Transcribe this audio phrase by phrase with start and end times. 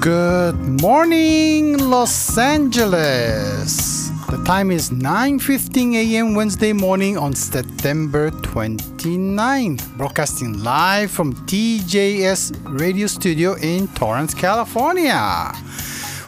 [0.00, 4.10] Good morning, Los Angeles.
[4.28, 6.34] The time is 9:15 a.m.
[6.34, 15.52] Wednesday morning on September 29th, broadcasting live from TJS Radio Studio in Torrance, California.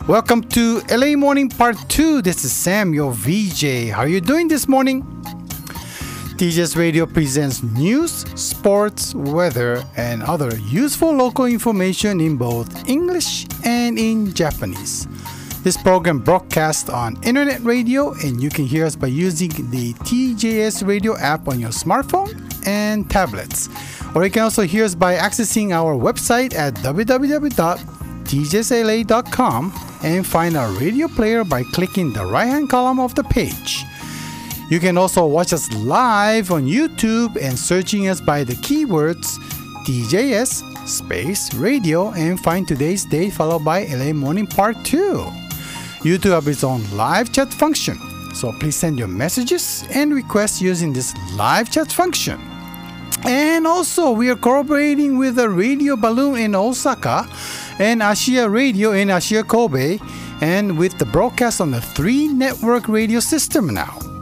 [0.09, 2.23] Welcome to LA Morning Part 2.
[2.23, 3.91] This is Sam, your VJ.
[3.91, 5.16] How are you doing this morning?
[6.37, 13.99] TJS Radio presents news, sports, weather, and other useful local information in both English and
[13.99, 15.09] in Japanese.
[15.63, 20.87] This program broadcasts on internet radio, and you can hear us by using the TJS
[20.87, 23.71] Radio app on your smartphone and tablets.
[24.15, 27.53] Or you can also hear us by accessing our website at www.tjsla.com
[30.03, 33.87] and find our radio player by clicking the right hand column of the page.
[34.69, 39.39] You can also watch us live on YouTube and searching us by the keywords
[39.87, 45.19] DJS space radio and find today's date followed by LA Morning Part 2.
[46.03, 47.97] YouTube has its own live chat function,
[48.35, 52.41] so please send your messages and requests using this live chat function.
[53.25, 57.29] And also, we are cooperating with the Radio Balloon in Osaka
[57.79, 60.01] and Asia Radio in Asia Kobe,
[60.41, 64.16] and with the broadcast on the three network radio system now.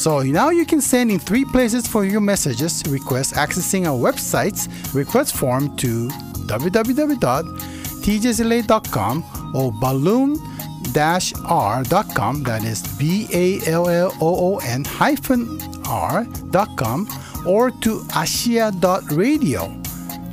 [0.00, 4.66] So now you can send in three places for your messages requests accessing our website's
[4.94, 6.08] request form to
[6.48, 17.06] www.tjsla.com or balloon-r.com that is b-a-l-l-o-o-n hyphen r.com
[17.46, 19.64] or to asia.radio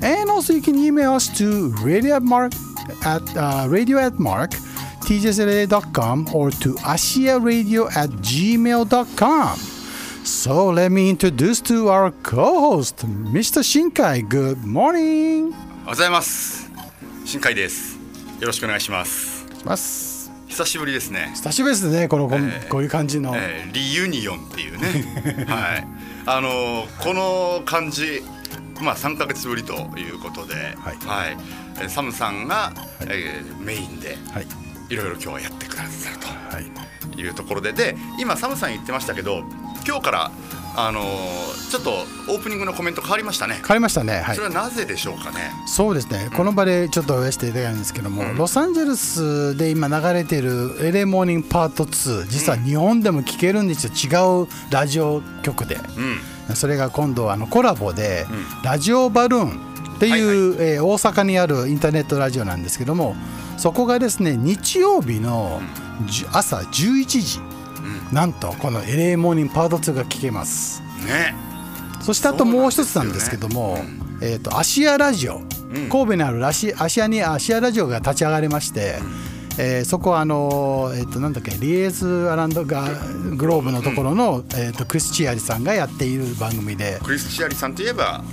[0.02, 2.54] and also you can email us to radio at mark
[3.04, 4.54] at uh, radio at mark
[5.08, 9.58] tjsla.com or to asiaradio at gmail.com.
[10.26, 13.64] So let me introduce to our co-host, Mr.
[13.64, 14.28] Shinkai.
[14.28, 15.54] Good morning.
[15.88, 16.70] おはようございます
[17.24, 17.98] 新海です
[18.42, 23.32] よろしくお願いしますます久しぶりですね、久しぶりですね、このこ,、えーこういう感じの。
[23.38, 24.88] えーリユニオンっていうね
[25.48, 25.88] はい
[26.26, 28.22] あのーこの感じ
[28.82, 30.98] まあ3ヶ月ぶりということで、はい
[31.80, 34.67] えーサムさんが、えーメインではい。
[34.90, 36.18] いろいろ今日はやってくださる
[36.50, 36.66] はい。
[37.16, 37.74] というところで。
[37.74, 39.44] で今サムさん言ってましたけど
[39.86, 40.32] 今日から
[40.76, 41.92] あのーちょっと
[42.32, 44.22] オープニングのコメント変わりましたね、変わりましたね。
[44.22, 44.36] はい。
[44.38, 44.48] それ。
[44.48, 45.52] はなぜでしょうかね。
[45.66, 48.38] そうですね、この場でちょっとおやしていただきたいんですけども、うん。
[48.38, 53.92] ロサンゼルスで今流れている LA モーニングパート2実は日本でも聞けるんですよ。
[53.92, 55.76] 違うラジオ局で。
[56.50, 56.56] うん。
[56.56, 58.26] それが今度はあのコラボで、
[58.62, 60.68] うラジオバルーンっていう、はい。
[60.76, 63.18] えー大阪にあるインターネットラジオなんですけども
[63.58, 65.62] そこがですね日曜日の
[66.32, 67.40] 朝11時。
[68.12, 70.82] なんとこの LA モーニングパート2が聞けます。
[71.06, 71.36] ね。
[72.02, 73.80] そしてあともう一つなんですけども、
[74.22, 75.42] えー、とアシアラジオ、
[75.90, 78.96] 神戸にあるラシアシアにアシアラジオが立ち上がりまして、
[79.58, 82.88] えーそこはあのーえー、となんだっけリエーズ・アランドガ
[83.36, 87.00] グローブのところの、えー、とクリス・チアリさんがやっている番組で。
[87.04, 88.24] クリスチアリさんといえば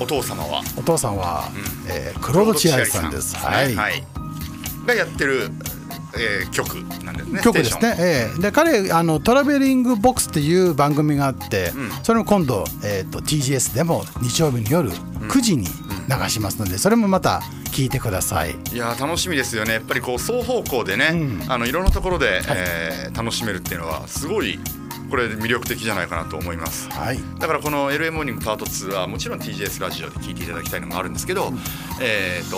[0.00, 0.62] お父様は。
[0.76, 1.44] お父さんは、
[1.88, 3.36] えークロード・チアリさんです。
[3.36, 4.04] はい、はい、
[4.86, 5.50] がやってる、
[6.14, 7.40] えー曲なんですね。
[7.42, 7.78] 曲です。
[7.80, 17.40] ね、ええで彼あのトラベリングボックスっていう番組があって、んそれも今度、えー、と TJS でも日曜日の夜9時に流しますので、それもまた
[17.72, 18.50] 聞いてください。
[18.72, 19.74] いやー楽しみですよね。
[19.74, 24.58] やっぱりこう双方向でね、うんあのいろんなところで、えー楽しめるっていうのはすごい
[25.10, 26.88] これ魅力的じゃないかなと思います。
[26.90, 31.52] はいだからこの LA モーニングパート2はもちろん TJS ラジオで聞いていただきたいのもあるんですけど、
[32.00, 32.56] えっ、と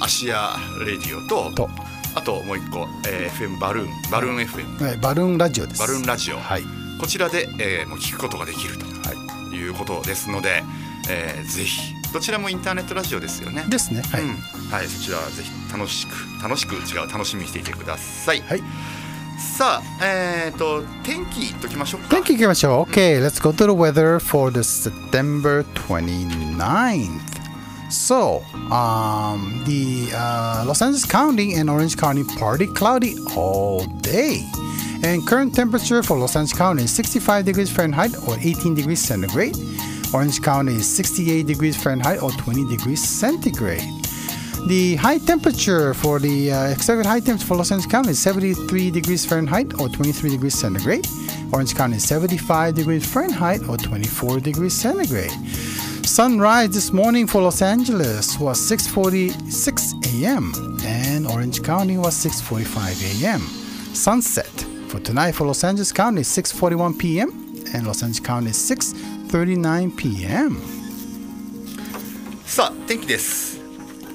[0.00, 1.68] アシアレディオとと、
[2.14, 5.80] あともう一個、えー FM バルーンバルーン FM はいバルーンラジオです。
[5.80, 6.62] バルーンラジオはい
[7.00, 10.62] こちらで、えーもう聞くことができるということですので、
[11.08, 13.64] えーぜひどちらもインターネットラジオですよね。
[13.68, 14.02] ですね。
[14.02, 14.22] はい。
[14.22, 14.36] うん
[14.70, 18.40] はい、そちらはぜひ楽しく楽しく違う楽しみにしていてください。
[18.40, 18.62] はい。
[19.58, 22.08] さあ、えっ、と天気いっときましょうか。
[22.08, 22.90] 天気いきましょう。
[22.90, 27.29] Okay, let's go to the weather for the September 29th.
[27.90, 34.48] So, um, the uh, Los Angeles County and Orange County partly cloudy all day.
[35.02, 39.56] And current temperature for Los Angeles County is 65 degrees Fahrenheit or 18 degrees centigrade.
[40.14, 43.82] Orange County is 68 degrees Fahrenheit or 20 degrees centigrade.
[44.66, 48.90] The high temperature for the uh, expected high temperature for Los Angeles County is 73
[48.90, 51.08] degrees Fahrenheit or 23 degrees centigrade.
[51.52, 55.32] Orange County is 75 degrees Fahrenheit or 24 degrees centigrade
[56.09, 59.93] Sunrise this morning for Los Angeles was 6:46
[60.23, 60.53] a.m.
[60.85, 63.41] and Orange County was 6:45 a.m.
[63.93, 67.31] Sunset for tonight for Los Angeles County is 6:41 p.m.
[67.73, 70.57] and Los Angeles County is 6:39 p.m.
[72.45, 73.59] さあ天気です、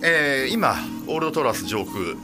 [0.03, 2.17] えー今オールドトラス上空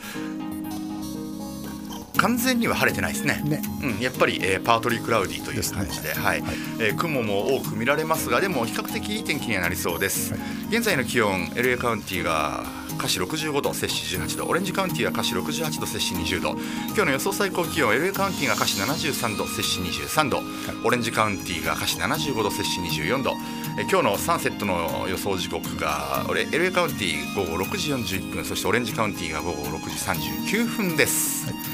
[2.22, 3.42] 完全には晴れてないですね。
[3.44, 3.62] ね。
[3.82, 6.44] うん、やっぱり、えーパートリークラウディという感じではい。
[6.80, 10.36] えー雲も多く見られますがでも比較的いい天気にはなりそうです、
[10.70, 12.64] 現在の気温 LA カウンティが
[13.02, 16.52] 華氏65度、摂氏18度、オレンジカウンティは華氏68度、摂氏20度、
[16.88, 20.42] 今日の予想最高気温、LA カウンティが華氏73度、摂氏23度、
[20.86, 23.32] オレンジカウンティが華氏75度、摂氏24度、
[23.80, 31.71] え今日のサンセットの予想時刻が俺 LA カウンティ午後6時41分、そしてオレンジカウンティが午後6時39分です。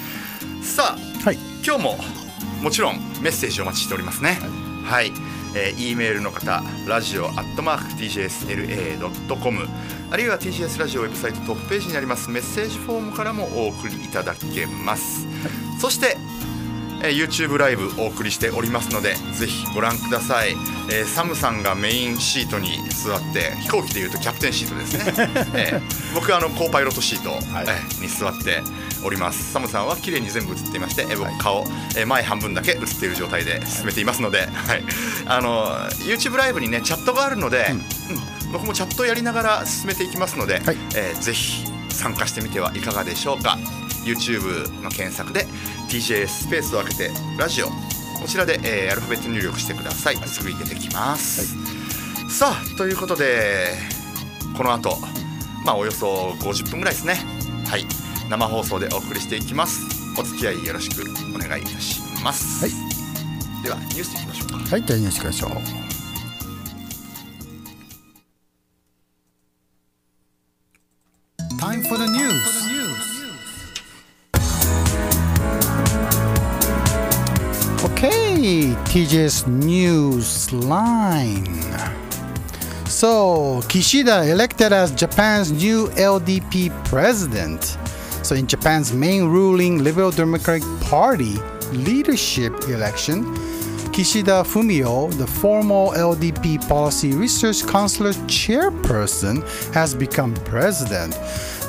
[0.68, 1.38] さあはい。
[1.66, 1.98] 今日も
[2.62, 4.40] もちろんメッセージお待ちしておりますね。
[4.86, 5.12] はい、
[5.56, 9.68] えー、E メールの方ラジオアットマーク TJSLA.com
[10.12, 12.30] あるいは TGS ラジオウェブサイトトップページにあります。
[12.30, 15.28] メッセージフォームからもお送りいただけます、
[15.80, 16.18] そして
[17.04, 20.52] えー YouTube ライブお送りしておりますのでぜひご覧ください、
[20.92, 25.14] えーサムさんがメインシートに座って飛行機でいうとキャプテンシートですね、
[25.54, 27.66] えー僕はあのコーパイロットシート、はい。
[27.68, 28.64] えーに座って
[29.04, 29.52] おります。
[29.52, 31.64] サムさんは綺麗に全部映っていまして、えー僕顔、
[31.96, 34.84] えー前半分だけ映っている状態で進めていますので、はい、
[35.26, 35.66] あの
[36.06, 37.74] YouTube ライブにねチャットがあるので、う
[38.50, 38.52] ん。
[38.52, 40.78] 僕もチャットやりながら進めていきますので、はい。
[40.96, 43.58] えーぜひ参加してみてはいかがでしょうか。
[44.06, 45.46] YouTube の検索で
[45.90, 47.68] TJ スペースを開けてラジオ。
[47.68, 47.74] こ
[48.28, 50.18] ちらで、えーアルファベット入力してください。
[50.18, 51.56] すぐに出てきます、
[52.30, 53.74] さあということで
[54.56, 54.98] この後
[55.64, 57.20] まあおよそ50分ぐらいですね。
[57.68, 57.86] はい
[58.30, 59.82] 生放送でお送りしていきます
[60.20, 61.04] お付き合いよろしく
[61.34, 62.98] お願いいたします、はい
[63.64, 65.52] ではニュースいきましょうかはい、じゃあニュースいきましょう。
[71.60, 72.68] Time for the news.
[77.84, 81.46] Okay, TJ's news line.
[82.86, 87.78] So, Kishida elected as Japan's new LDP president.
[88.28, 91.38] So, in Japan's main ruling Liberal Democratic Party
[91.72, 93.24] leadership election,
[93.96, 101.18] Kishida Fumio, the former LDP Policy Research Council chairperson, has become president.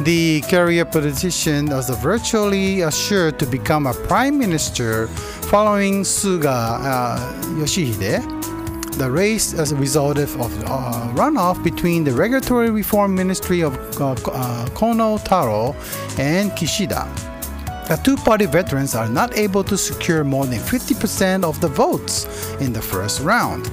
[0.00, 5.06] The career politician was virtually assured to become a prime minister
[5.46, 8.37] following Suga uh, Yoshihide.
[8.98, 14.10] The race as a result of uh, runoff between the Regulatory Reform Ministry of uh,
[14.10, 15.76] uh, Kono Taro
[16.18, 17.06] and Kishida.
[17.86, 22.26] The two party veterans are not able to secure more than 50% of the votes
[22.60, 23.70] in the first round.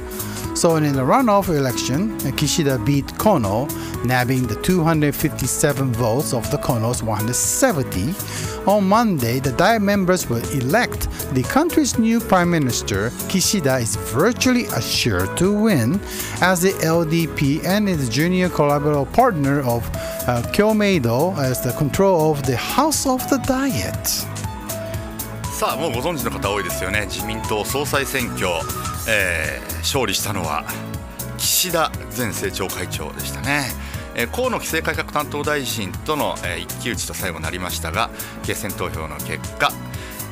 [0.56, 3.68] So, in the runoff election, Kishida beat Kono,
[4.06, 8.16] nabbing the 257 votes of the Kono's 170.
[8.66, 13.10] On Monday, the Diet members will elect the country's new prime minister.
[13.28, 16.00] Kishida is virtually assured to win,
[16.42, 19.86] as the LDP and its junior collaborator partner of
[20.28, 24.35] uh, Kyomeido as the control of the House of the Diet.
[25.56, 27.06] さあもうご存知の方多いですよね。
[27.06, 28.48] 自民党総裁選挙、
[29.08, 30.66] えー勝利したのは
[31.38, 33.68] 岸田前政調会長でしたね、
[34.16, 38.10] えー河野規制改革担当大臣との、えー一騎打ちと最後なりましたが
[38.44, 39.72] 決選投票の結果、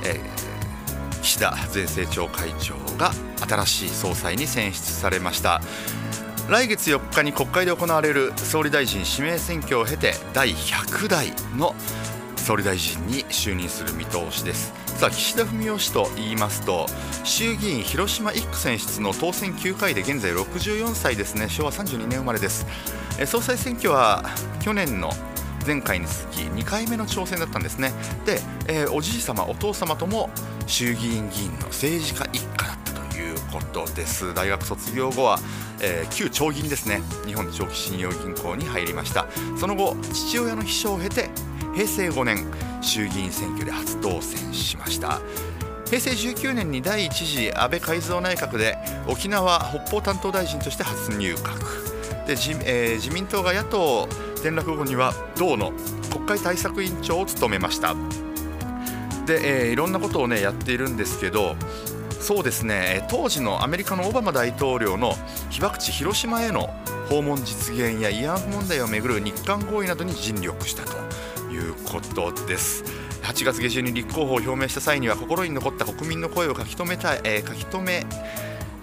[0.06, 3.14] えー岸田前政調会長が
[3.48, 5.62] 新しい総裁に選出されました。
[6.50, 11.74] 来月4日に国会で行われる総理大臣指名選挙を経て第100代の
[12.36, 14.83] 総理大臣に就任する見通しです。
[14.98, 16.86] さあ岸田文雄氏と言いますと
[17.24, 21.50] 衆議院広島1区選出の当選9回で現在64歳ですね。
[21.50, 22.66] 昭和32年生まれです。
[23.26, 24.24] 総裁選挙は
[24.62, 25.12] 去年の
[25.66, 27.92] 前回に続き2回目の挑戦だったんですね。
[28.26, 30.30] で、えーおじい様お父様とも
[30.68, 34.34] 衆議院議員の政治家一家だったということです。
[34.34, 35.40] 大学卒業後は、
[35.82, 37.02] えー旧長銀ですね。
[37.26, 39.26] 日本長期信用銀行に入りました。
[39.58, 41.30] その後父親の秘書を経て
[41.74, 42.46] 平成5年
[42.84, 45.20] 衆議院選挙で初当選しました。
[45.86, 52.26] 平成19年に第一次安倍改造内閣で沖縄北方担当大臣として初入閣。
[52.26, 55.72] で自,、えー自民党が野党転落後には党の
[56.12, 57.96] 国会対策委員長を務めました。
[59.26, 61.56] で、えーいろんなことをねやっているんですけど
[62.20, 65.16] そうですね当時のアメリカのオバマ大統領の
[65.50, 66.70] 被爆地広島への
[67.10, 70.94] 訪問実現や慰安婦問題をめぐる日韓合意などに尽力したと。
[71.54, 72.84] いうことです
[73.22, 78.06] 8月下旬に立候補を表明した際には心に残った国民の声を書き留めたい、えー書き留め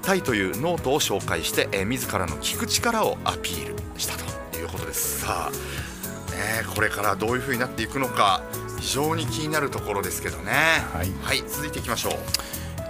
[0.02, 8.42] たいというノートを紹介して、えー自らの聞く力をアピールしたということですさあ、ね、これからどういうふうになっていくのか
[8.78, 10.52] 非常に気になるところですけどね
[10.92, 12.12] はい続いていきましょう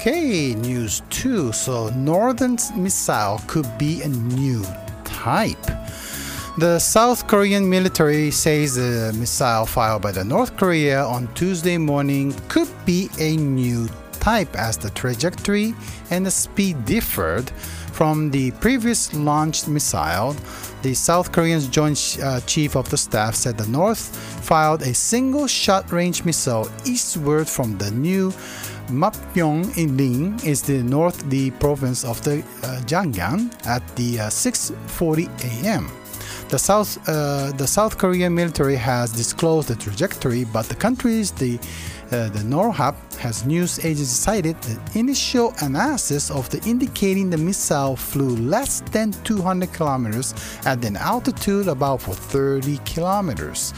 [0.01, 1.53] Okay, news two.
[1.53, 4.63] So, Northern missile could be a new
[5.05, 5.59] type.
[6.61, 12.35] The South Korean military says the missile fired by the North Korea on Tuesday morning
[12.49, 13.89] could be a new
[14.21, 15.75] type as the trajectory
[16.11, 17.49] and the speed differed
[17.97, 20.37] from the previous launched missile.
[20.83, 24.15] The South Korean's Joint uh, Chief of the Staff said the North
[24.45, 28.35] fired a single shot range missile eastward from the new
[28.91, 34.29] Mapyeong in Ling is the north the province of the uh, Jangan at the uh,
[34.29, 35.31] 6:40
[35.65, 36.00] a.m.
[36.51, 41.61] The South, uh, the South Korean military has disclosed the trajectory, but the country's the
[42.11, 47.95] uh, the NORHAP has news agency cited the initial analysis of the indicating the missile
[47.95, 53.73] flew less than 200 kilometers at an altitude about for 30 kilometers.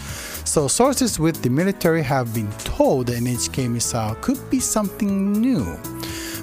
[0.47, 5.79] So sources with the military have been told the NHK missile could be something new.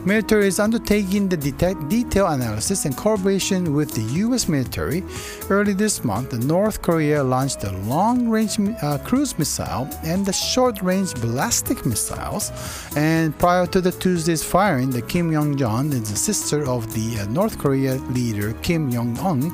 [0.05, 4.47] Military is undertaking the deta- detail analysis and collaboration with the U.S.
[4.47, 5.03] military.
[5.49, 11.85] Early this month, North Korea launched a long-range uh, cruise missile and the short-range ballistic
[11.85, 12.51] missiles.
[12.95, 17.57] And prior to the Tuesday's firing, the Kim Yong-jong, the sister of the uh, North
[17.59, 19.51] Korea leader Kim Jong-un,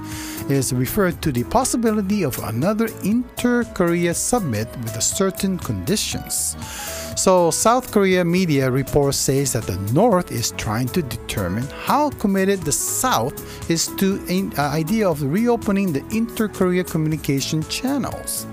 [0.48, 6.56] is referred to the possibility of another inter-Korea summit with certain conditions.
[7.17, 12.63] So, South Korea media report says that the North is trying to determine how committed
[12.63, 13.35] the South
[13.71, 18.47] is to the uh, idea of reopening the inter-Korea communication channels.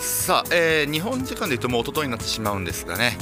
[0.00, 3.16] さあ、えー日本時間でいうともう一昨日になってしまうんですがね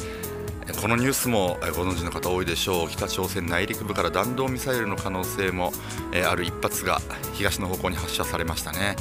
[0.80, 2.90] このニュースもご存知の方多いでしょう。
[2.90, 5.74] 北朝鮮内陸部から弾道ミサイルの可能性も
[6.28, 7.02] ある一発が
[7.34, 8.96] 東の方向に発射されましたね。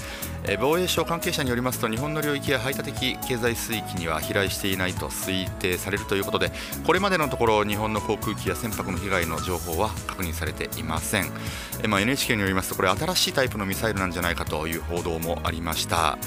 [0.61, 6.51] 防衛省関係者によりますと日本の領域や排他的経済水域には飛来していないと推定されるということで
[6.87, 11.31] これまでのところ日本の航空機や船舶の被害の情報は確認されていません。
[11.89, 16.19] まあ NHK によりますとこれ新しいタイプのミサイルなんじゃないかという報道もありました。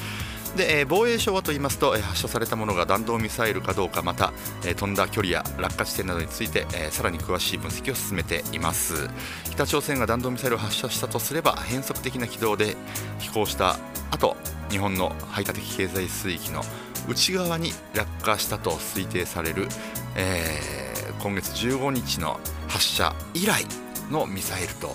[0.55, 4.33] で、防衛省はと言いますと、発射されたものが弾道ミサイルかどうかまた、
[4.75, 9.10] 飛んだ距離や落下地点などについて、さらに詳しい分析を進めています。
[9.51, 12.75] 北朝鮮が弾道ミサイルを発射したとすれば変則的な軌道で
[13.19, 13.77] 飛行した
[14.12, 14.36] 後
[14.69, 16.62] 日本の排他的経済水域の
[17.07, 19.67] 内側に落下したと推定される、
[20.15, 20.83] えー
[21.24, 23.65] 今月15日の発射以来
[24.12, 24.88] のミサイルと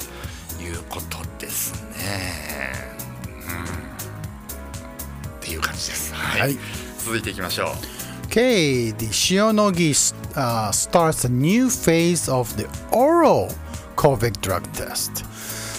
[0.63, 1.99] いうことですね。
[3.33, 3.98] うん。
[5.48, 6.14] っていう感じです。
[6.14, 6.42] はい。
[6.42, 6.58] はい
[7.04, 7.68] 続いていきましょう。
[8.28, 9.92] Okay, the Shionogi
[10.36, 13.50] uh, starts a new phase of the oral
[13.96, 15.24] COVID drug test.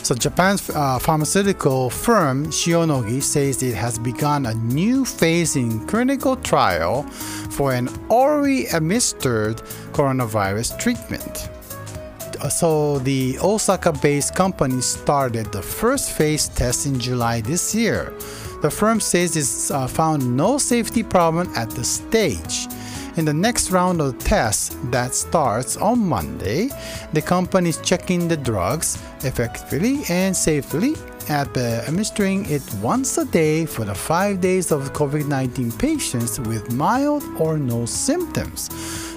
[0.04, 6.36] So, Japan's uh, pharmaceutical firm Shionogi says it has begun a new phase in clinical
[6.36, 7.04] trial
[7.50, 11.48] for an orally administered coronavirus treatment.
[12.40, 18.12] Uh, So, the Osaka based company started the first phase test in July this year.
[18.61, 22.67] The firm says it's uh, found no safety problem at the stage.
[23.15, 26.69] In the next round of tests that starts on Monday,
[27.13, 30.95] the company is checking the drugs effectively and safely
[31.29, 36.39] at uh, administering it once a day for the five days of COVID 19 patients
[36.39, 38.69] with mild or no symptoms.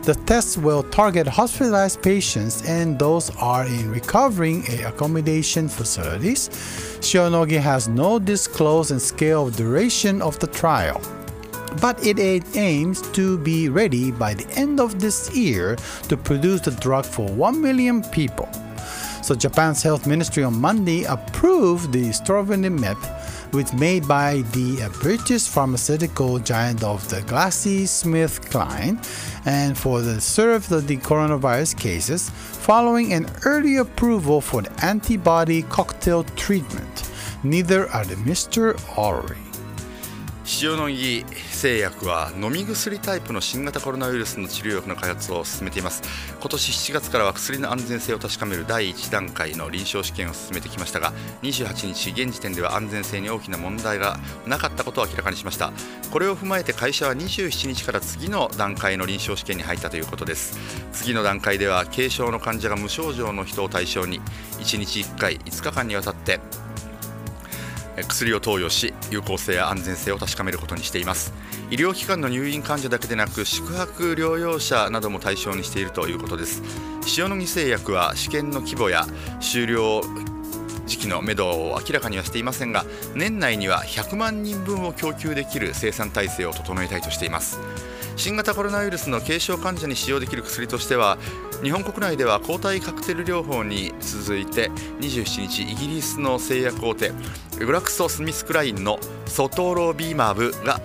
[0.03, 6.49] The tests will target hospitalized patients and those are in recovering accommodation facilities.
[7.01, 11.01] Shionogi has no disclosed and scale of duration of the trial
[11.81, 12.19] but it
[12.57, 15.77] aims to be ready by the end of this year
[16.09, 18.49] to produce the drug for 1 million people.
[19.23, 22.99] So Japan's health ministry on Monday approved the Strovimab,
[23.55, 30.01] which made by the uh, British pharmaceutical giant of the Glassy Smith GlaxoSmithKline, and for
[30.01, 37.11] the serve the the coronavirus cases, following an early approval for the antibody cocktail treatment.
[37.45, 39.52] Neither are administered orally.
[40.45, 46.03] 塩野義製薬は飲み薬タイプの新型コロナウイルスの治療薬の開発を進めています。
[46.41, 55.73] 今年7月からは薬の安全性を確かめる第1段階の臨床試験を進めてきましたが28日現時点では安全性に大きな問題がなかったことを明らかにしました。
[56.11, 60.59] これを踏まえて会社は27日から次の段階の臨床試験に入ったということです。
[60.93, 64.21] 次の段階では軽症の患者が無症状の人を対象に
[64.59, 66.41] 1日1回5日間にわたって
[67.97, 71.33] 薬を投与し有効性や安全性を確かめることにしています。
[71.71, 76.63] 医療機関の入院患者だけでなく宿泊療養者なども対象にしているということです。
[77.19, 79.07] 塩野義製薬は試験の規模や
[79.41, 80.03] 終了
[80.87, 82.85] 時期のめどを明らかにはしていませんが
[83.15, 87.59] 年内には100万人分を供給できる生産体制を整えたいとしています。
[88.17, 91.19] 新型コロナウイルスの軽症患者に使用できる薬としては
[91.63, 97.13] 日本国内では抗体カクテル療法に続いて27日イギリスの製薬大手
[97.59, 100.81] グラクソ・スミスクラインのソトロビマブが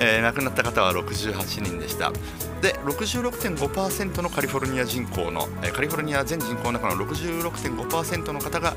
[0.01, 2.13] えー、亡くなった方は68人でした。
[2.61, 8.75] で66.5%のカリフォルニア人口のカリフォルニア全人口の中の66.5%の方が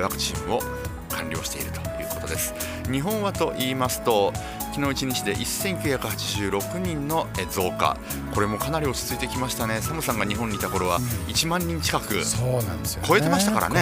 [0.00, 0.60] ワクチンを
[1.08, 2.54] 完了しているということです。
[2.90, 4.32] 日本はと言いますと
[4.74, 7.96] 昨日1日で1986人の増加。
[8.34, 9.80] これもかなり落ち着いてきましたね。
[9.80, 12.24] サムさんが日本にいた頃は1万人近く
[13.06, 13.80] 超えてましたからね、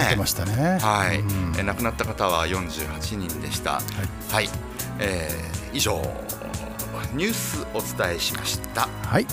[0.79, 4.49] はい、うん、亡くなった方は48人でした、はい、はい、
[4.99, 5.99] えー、以上
[7.15, 8.87] ニュースお伝えしました。
[9.07, 9.25] はい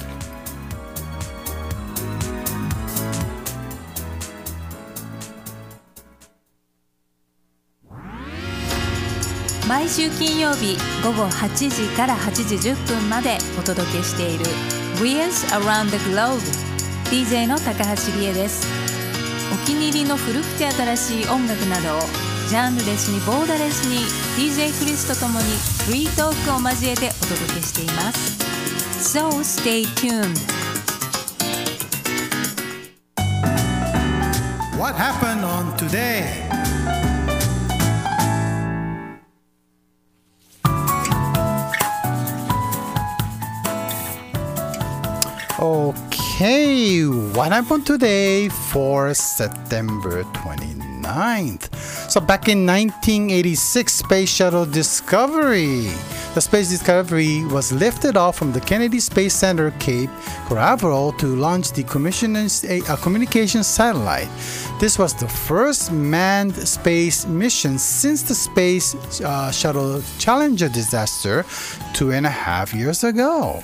[9.70, 14.44] 毎週金曜日午後8時から8時10分までお届けしている
[14.96, 16.40] VS Around the Globe
[17.04, 18.66] DJ の高橋理恵です。
[19.54, 22.00] お気に入りの古くて新しい音楽などを
[22.48, 23.98] ジャンルレスにボーダーレスに
[24.36, 25.46] DJ クリスとともに
[25.86, 28.40] フリートークを交えてお届けしています。
[29.16, 30.36] So stay tuned
[34.76, 36.59] What happened on today?
[45.60, 51.74] Okay, what happened today for September 29th?
[52.10, 55.90] So, back in 1986, Space Shuttle Discovery.
[56.32, 60.08] The Space Discovery was lifted off from the Kennedy Space Center Cape
[60.48, 64.30] Canaveral to launch the uh, communication satellite.
[64.80, 71.44] This was the first manned space mission since the Space uh, Shuttle Challenger disaster
[71.92, 73.62] two and a half years ago.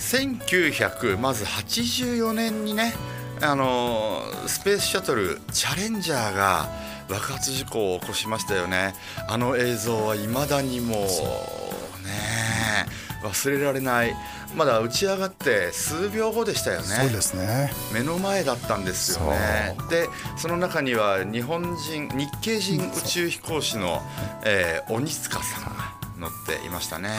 [0.00, 2.94] 1900まず84年にね
[3.42, 6.68] あのスペースシャトルチャレンジャーが
[7.08, 8.94] 爆発事故を起こしましたよね。
[9.28, 11.06] あの映像はいまだにもうね
[13.22, 14.14] 忘れられない。
[14.56, 16.86] まだ打ち上がって数秒後でしたよね。
[16.86, 17.72] そうですね。
[17.92, 19.76] 目の前だったんですよね。
[19.88, 24.02] でその中には日本人日系人宇宙飛行士の、
[24.44, 25.79] えー、鬼塚さん
[26.20, 27.10] が乗っていましたね、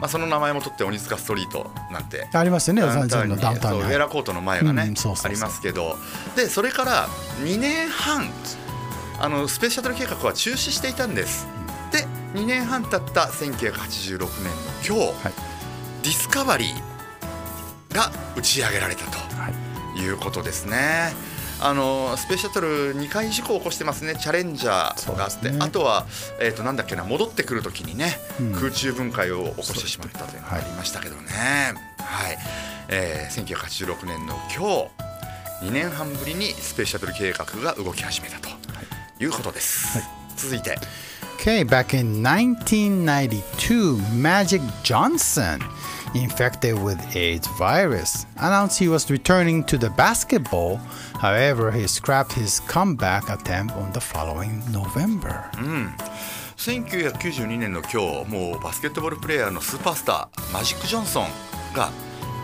[0.00, 2.28] まあ、その名前も取って鬼塚ストリートなんて。
[2.32, 5.96] ありますよねダウンタウンにウェラコートの前がね、ありますけど。
[6.36, 7.08] でそれから
[7.42, 8.30] 2年半
[9.20, 11.46] あのスペースシャトル計画は中止していたんです、
[11.90, 14.28] で2年半経った1986年の
[14.86, 15.32] 今日、はい、
[16.02, 21.12] ディスカバリーが打ち上げられたということですね。
[21.60, 24.16] あのスペースシャトル2回事故を起こしてますね。
[24.16, 26.06] チャレンジャーがあって、ね、あとは、
[26.40, 31.22] えー、となんだっけな戻ってくるときにね、うん、空中分解を起こしてしまったというのがありましたけどね、
[31.98, 32.28] はい。
[32.28, 32.38] はい
[32.88, 34.88] えー、1986年の今
[35.60, 38.48] 日2年半ぶりにスペースシャトル計画が動き始めたと
[39.20, 39.26] い。
[39.26, 40.78] うことです、はい、続いて。
[41.38, 45.60] Okay, back in 1992, Magic Johnson,
[46.13, 50.79] infected with AIDS virus, announced he was returning to the basketball.
[51.19, 55.49] However, he scrapped his comeback attempt on the following November.
[56.57, 61.27] 1992年の今日もうバスケットボールプレーヤーのスーパースターマジック・ジョンソン
[61.73, 61.89] が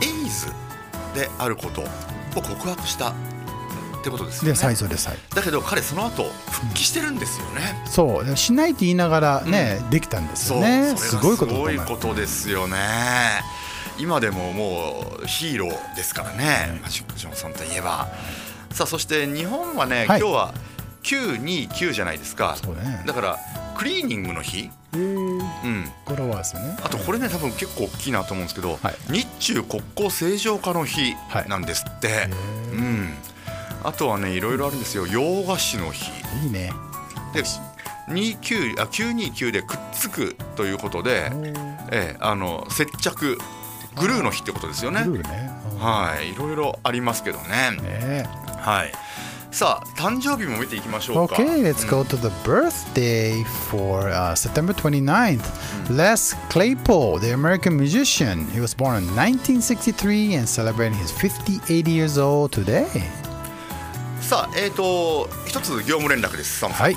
[0.01, 0.47] エイズ
[1.13, 1.85] であることを
[2.35, 3.13] 告白した
[4.04, 5.16] ってことですよで、ね再それ再。
[5.34, 10.94] だけど彼その後復帰してるんですよね、そう、しないって言いながらね、できたんですよね。
[10.96, 11.38] すごい
[11.78, 12.76] ことですよね。
[13.98, 18.08] 今でももうヒーローですからね、マジック・ジョンソンといえば。
[18.70, 20.20] さあそして日本はね、はい。
[20.20, 20.54] 今日は
[21.04, 22.56] 929じゃないですか。
[22.82, 23.04] ね。
[23.06, 23.38] だから
[23.76, 25.90] クリーニングの日、えー、うん、ね。
[26.82, 28.94] あとこれね多分結構大きいなと思うんですけど、はい。
[29.12, 31.14] 日中国交正常化の日
[31.48, 32.28] なんですって、
[32.72, 33.14] うん、
[33.84, 36.10] あとはねいろいろあるんですよ洋菓子の日
[36.42, 36.72] いいね。
[37.32, 37.42] で
[38.08, 41.30] 29あ929でくっつくということで、
[41.90, 43.38] ええ、あの接着
[43.96, 45.04] グルーの日ってことですよね。
[45.04, 45.50] ルールね。
[45.78, 47.70] はい、いろいろありますけどね。
[47.82, 48.92] ねはい。
[49.50, 51.36] さあ、誕生日も見ていきましょうか。
[51.36, 55.44] Okay, let's go to the birthday for uh, September 29th.
[55.90, 58.48] Les Claypool, the American musician.
[58.48, 62.88] He was born in 1963 and celebrating his 58 years old today.
[64.24, 66.64] さあ、えっ、と一つ業務連絡です。
[66.64, 66.96] はい。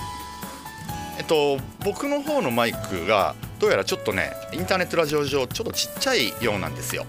[1.18, 7.06] えっと僕の方のマイクがどうやらちょっとねインターネットラジオ上ちょっとちっちゃいようなんですよ。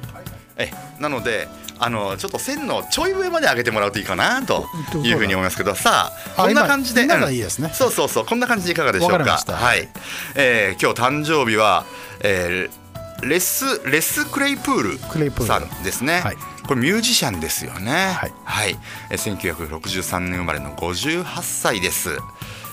[0.56, 1.46] えなので
[1.78, 4.66] あのちょっと線のちょい上まで上げてもらうといいかなと
[5.04, 7.34] いうふうに思いますけどさああこんな感じで今今のうん。
[7.34, 7.70] いいですね。
[7.72, 9.38] そうそうそうこんな感じでいかがでしょうか。
[9.52, 9.88] はい、
[10.34, 11.84] えー今日誕生日は、
[12.22, 12.88] えー
[13.20, 15.46] レスレス・クレイプークレイプールル。
[15.46, 16.36] さんですね、はい
[16.68, 18.76] これミュージシャンですよねはいはい、
[19.10, 22.16] えー1963年生まれの58歳です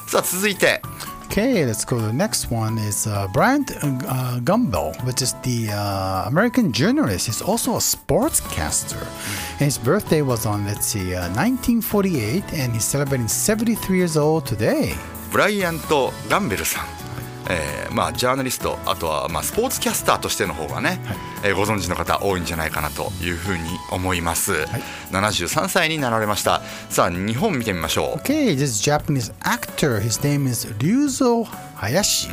[0.07, 0.81] さあ続いて
[1.29, 2.77] Okay, let's go to the next one.
[2.77, 7.25] Is uh, Bryant uh, Gumbel, which is the uh, American journalist.
[7.25, 9.01] He's also a sportscaster.
[9.53, 14.45] And his birthday was on, let's see, uh, 1948, and he's celebrating 73 years old
[14.45, 14.93] today.
[15.31, 16.85] ブライアント・ガンベルさん、
[17.49, 20.99] えーまあ、ジャーナリストあとはまあスポーツキャスターとしての方がね、
[21.43, 24.53] えーご存知の方多いんじゃないかなというふうに思います、
[25.11, 26.61] 73歳になられました。
[26.89, 28.19] さあ日本見てみましょう。
[28.19, 29.99] Okay, this Japanese actor.
[29.99, 32.29] His name is Ryuzo Hayashi.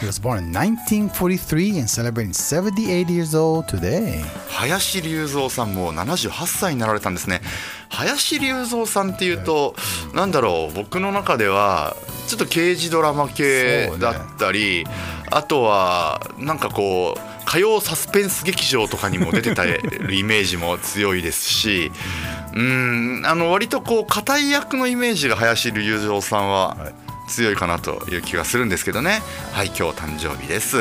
[0.00, 4.22] He was born in 1943 and celebrating 78 years old today.
[4.48, 7.40] 林隆三さんも78歳になられたんですね。
[7.88, 9.74] 林隆三さんっていうと、
[10.14, 11.96] なんだろう僕の中では
[12.28, 14.84] ちょっと刑事ドラマ系だったり、
[15.30, 19.80] あとはなんかこう火曜サスペンス劇場とかにも出てたる
[20.14, 21.90] イメージも強いですし
[22.54, 26.92] うんあの割とこう硬い役のイメージが林隆三さんは
[27.32, 30.76] 強いかなという気がするんですけどねはい今日誕生日です。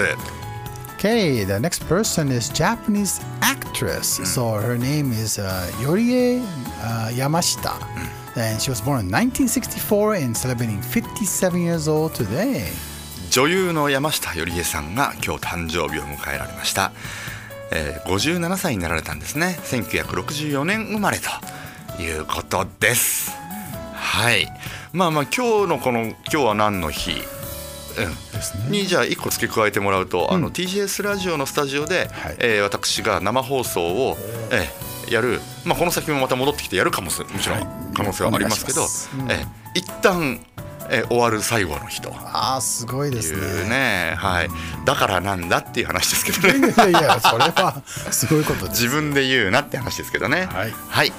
[0.97, 4.21] Okay, the next person is Japanese actress.
[4.23, 6.43] So her name is uh, Yorie
[6.83, 7.73] uh, Yamashita.
[8.37, 12.67] And she was born in 1964 and celebrating 57 years old today.
[13.31, 16.91] 女優の山下よりえさんが今日誕生日を迎えられました、
[17.71, 23.40] えー57歳になられたんですね1964年生まれということです
[24.11, 24.45] はい。
[24.91, 27.11] まあまあ今日のこの今日は何の日？
[27.11, 32.35] うん、にじゃあ1個付け加えてもらうと、あの TGS ラジオのスタジオで、はい。
[32.39, 34.17] えー私が生放送を、
[34.51, 37.59] えーやる、まあ、この先もまた戻ってきてやるかもすもちろん
[37.93, 39.33] 可能性はありますけど、お願いします。
[39.33, 40.45] えー一旦、
[40.89, 42.13] えー終わる最後の日と。
[42.13, 43.69] あーすごいですいうね。
[43.69, 44.49] ね、はい、
[44.83, 46.73] だからなんだっていう話ですけどね。
[46.73, 48.83] いやいや、それはすごいことです。
[48.83, 50.49] 自分で言うなって話ですけどね。
[50.51, 50.65] は
[51.05, 51.13] い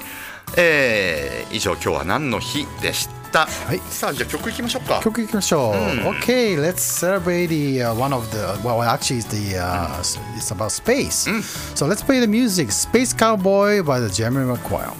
[0.57, 5.73] えー以上今日は何の日でした、いさあじゃあ曲いきましょうか曲いきましょう。
[6.15, 9.99] Okay, let's celebrate the uh, one of the well, actually, it's the uh,
[10.35, 11.29] it's about space.
[11.75, 14.91] So let's play the music, Space Cowboy by the Jeremy McQuire.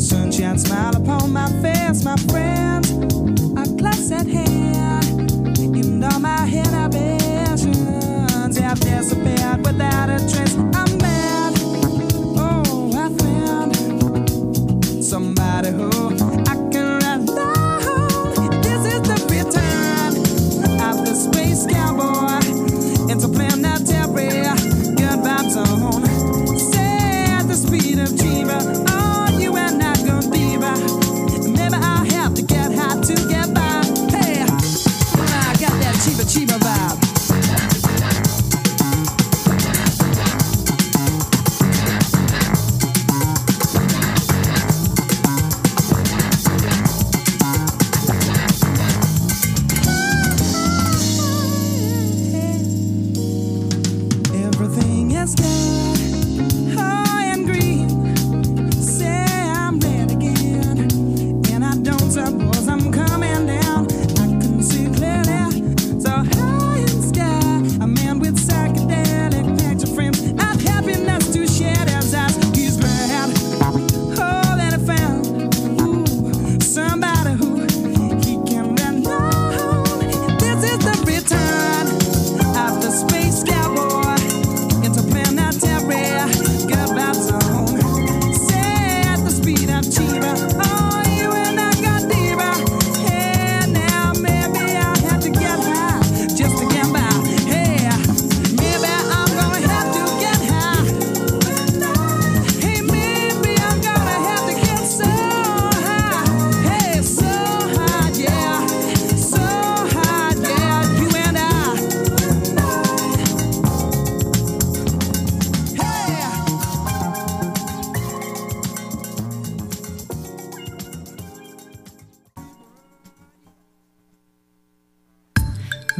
[0.00, 2.90] A sunshine smile upon my face, my friends.
[2.90, 4.69] A glass at hand,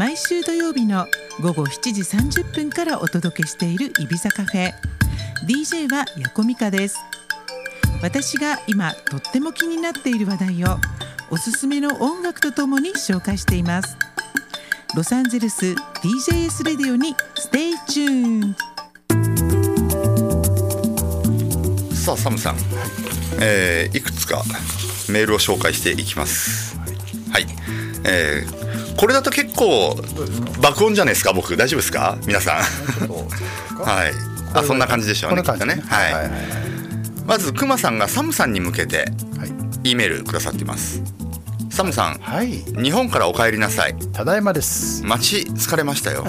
[0.00, 1.06] 毎週土曜日の
[1.42, 4.72] 午後7時30分からお届けしているイビザカフェ。
[5.46, 6.96] DJ はヤコミカです。
[8.02, 10.78] 私が今とっても気になっている話題を
[11.30, 13.98] おすすめの音楽とともに紹介しています。
[14.96, 18.56] ロサンゼルス TJS radio に stay tune
[21.94, 22.56] さあサムさん、
[23.42, 24.42] えーいくつか
[25.10, 26.78] メールを紹介していきます。
[27.30, 27.46] はい、
[28.04, 28.59] えー
[29.00, 29.96] これだと結構
[30.60, 31.56] 爆音じゃないですか僕。
[31.56, 32.18] 大丈夫ですか？
[32.26, 32.56] 皆さん。
[32.56, 32.62] は
[34.06, 34.12] い。
[34.52, 35.82] あそんな感じでしょうねきっとね。
[35.86, 36.40] はい、はいはいはい。
[37.24, 39.06] まずクマさんがサムさんに向けて
[39.38, 39.90] はい。
[39.92, 41.02] E メールくださっています。
[41.70, 42.50] サムさんはい。
[42.50, 43.94] 日本からお帰りなさい。
[44.12, 45.02] ただいまです。
[45.02, 46.26] 待ち疲れましたよ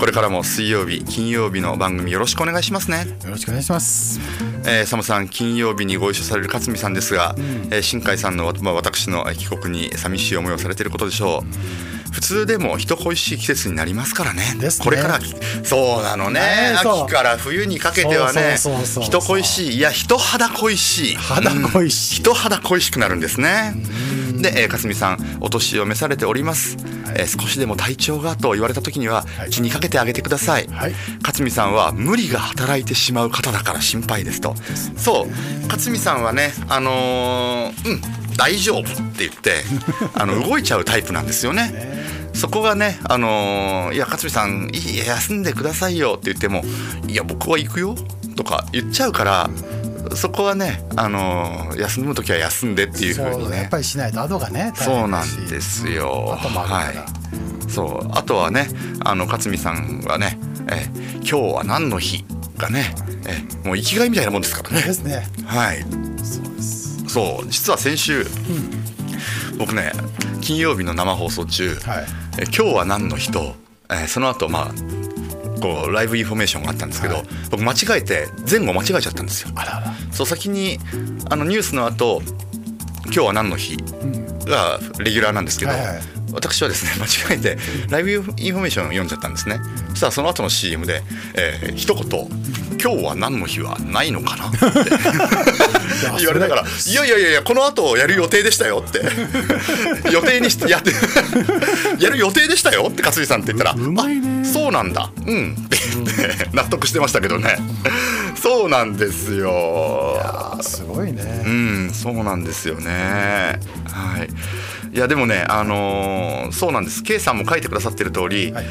[0.00, 3.04] これからも水曜日金曜日の番組よろしくお願いしますね。
[3.22, 4.18] よろしくお願いします。
[4.64, 7.34] えー、サムさん金曜日にご一緒される勝美さんですが、
[7.70, 14.54] えー新海さんの、まあ、私の帰国に寂しい思いをされていることでしょう、普通でも人恋しい季節になりますからね。
[14.58, 14.68] ね。
[14.82, 15.20] これから
[15.64, 16.40] そうなのね。
[16.40, 17.04] ねそう。
[17.04, 19.76] 秋から冬にかけてはね人恋しい。
[19.76, 21.14] いや人肌恋しい。
[21.16, 22.14] 肌恋しい。
[22.16, 23.74] 人肌恋しくなるんですね
[24.42, 26.76] で、えー、かすみさんお年を召されております、
[27.14, 29.50] えー少しでも体調がと言われた時にははい。
[29.50, 30.92] 気にかけてあげてください、はい。
[31.22, 34.54] 勝美さんは無理が働いてしまう方だから心配ですと。
[34.96, 35.66] そう。
[35.66, 38.00] 勝美さんはねあのーうん
[38.36, 39.64] 大丈夫って言って
[40.14, 42.00] あの動いちゃうタイプなんですよね。
[42.32, 46.62] そこがねあのーいや勝美さんいや休んでくださいよって言っても
[47.06, 47.94] いや僕は行くよ
[48.36, 49.50] とか言っちゃうから
[50.14, 53.56] そこはねあのー休む時は休んでっていう風にね。
[53.58, 56.36] やっぱりしないと後がね大そうなんですよ。
[56.40, 57.70] 後もあるから、はい。
[57.70, 58.08] そう。
[58.12, 58.68] あとはね
[59.04, 62.24] あの勝美さんはね、えー今日は何の日
[62.56, 62.94] がね、
[63.26, 64.82] えーもう生きがいみたいなもんですからね。
[64.82, 64.92] で。
[64.94, 65.26] すね。
[65.44, 65.84] はい。
[67.08, 68.26] そう実は先週、
[69.58, 69.92] 僕ね
[70.40, 72.04] 金曜日の生放送中、はい。
[72.38, 73.54] えー今日は何の日と、
[73.90, 74.72] えーその後まあ
[75.60, 77.24] こうライブインフォメーションがあったんですけど、はい。
[77.50, 79.50] 僕間違えて前後間違えちゃったんですよ。
[79.54, 79.94] あらあら。
[80.12, 80.78] そう先に
[81.28, 82.22] あのニュースの後
[83.06, 83.76] 今日は何の日
[84.46, 89.60] がレギュラーなんですけど、はいはい私はですね 間違えてライブインフォメーションを読んじゃったんですね。
[89.90, 91.02] そしたらその後の CM で、
[91.34, 92.04] えー一言
[92.82, 94.58] 「今日は何の日はないのかな?」って。
[96.18, 99.00] 言われたから「いやいやいやこの後やる予定でしたよ」って。
[100.10, 100.92] 予定にしてやって
[101.98, 104.42] やる予定でしたよって勝美さんって言ったら「うまいね。
[104.42, 105.10] あそうなんだ。
[105.26, 107.58] うん」って言って納得してましたけどね。
[108.40, 110.18] そうなんですよ。
[110.22, 113.60] あすごいね、うん、そうなんですよね。
[113.84, 114.28] はい。
[114.92, 117.02] いやでもね、あのーそうなんです。
[117.02, 118.64] K さんも書いてくださってる通り、はい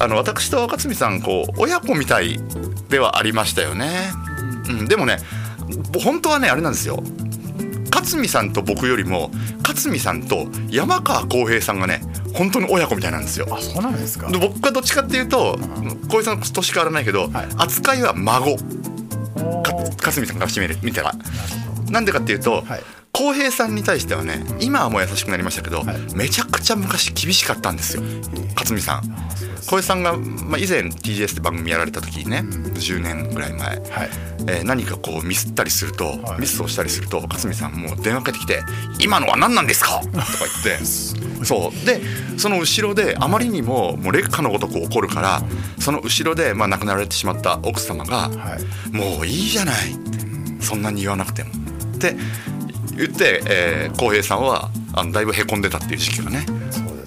[0.00, 2.38] あの私と勝美さんこう親子みたい
[2.88, 4.10] ではありましたよね。
[4.68, 5.18] うん、でもね、
[6.04, 7.02] 本当はねあれなんですよ。
[7.92, 9.30] 勝美さんと僕よりも
[9.66, 13.46] 勝美さんと山川浩平さんがね本当に親子みたいなんですよ。
[13.50, 15.58] あそうなんですかで僕はどっちかっていうと
[16.08, 18.56] 浩平さん年変わらないけど、はい扱いは孫
[19.96, 21.12] 勝美さんからしてみたら。
[21.90, 22.80] なんでかっていうとはい
[23.18, 26.14] 浩、平さんに対してはね今はもう優しくなりましたけど、はい。
[26.14, 28.02] めちゃくちゃ昔厳しかったんですよ。
[28.54, 29.02] 勝美さん。
[29.66, 33.80] 浩平さんが、まあ、以前 TGS で番組やられた時にね、10年ぐらい前、はい。
[34.46, 36.40] えー何かこうミスったりすると、はい。
[36.42, 38.62] ミスをしたりすると勝美さんもう電話かけてきて
[39.00, 40.24] 「今のは何なんですか?」とか
[40.64, 40.84] 言って。
[41.44, 41.86] そう。
[41.86, 42.00] で
[42.36, 45.42] その後ろであまりにももう劣化のごとく怒るから
[45.80, 48.64] その後ろで、まあ、亡くなられてしまった奥様がはい
[48.96, 49.96] 「もういいじゃない」
[50.60, 51.50] そんなに言わなくても。
[51.50, 52.16] って
[52.98, 56.46] 言って、えー、浩平さんはあのだいぶへこんでたっていう時期がね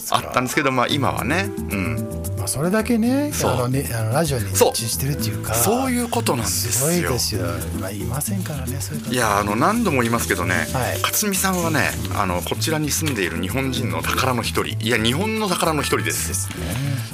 [0.09, 1.95] あったんですけど、まあ、今はね、うん、
[2.37, 4.69] まあ、それだけねあのねあのラジオにそう。
[4.71, 7.45] 一致してるっていうかそういうことなんですすごいよですよ、
[7.79, 11.01] まあ、いませんからねそういう方いやあの何度も言いますけどね、はい。
[11.01, 14.83] 勝美さんはねあのこちらに住んでいる日本人の宝の一人。
[14.83, 16.27] いや日本の宝の一人です。
[16.27, 16.65] ですね。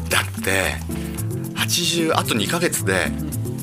[0.10, 0.76] だって
[1.56, 3.12] 80あと2ヶ月で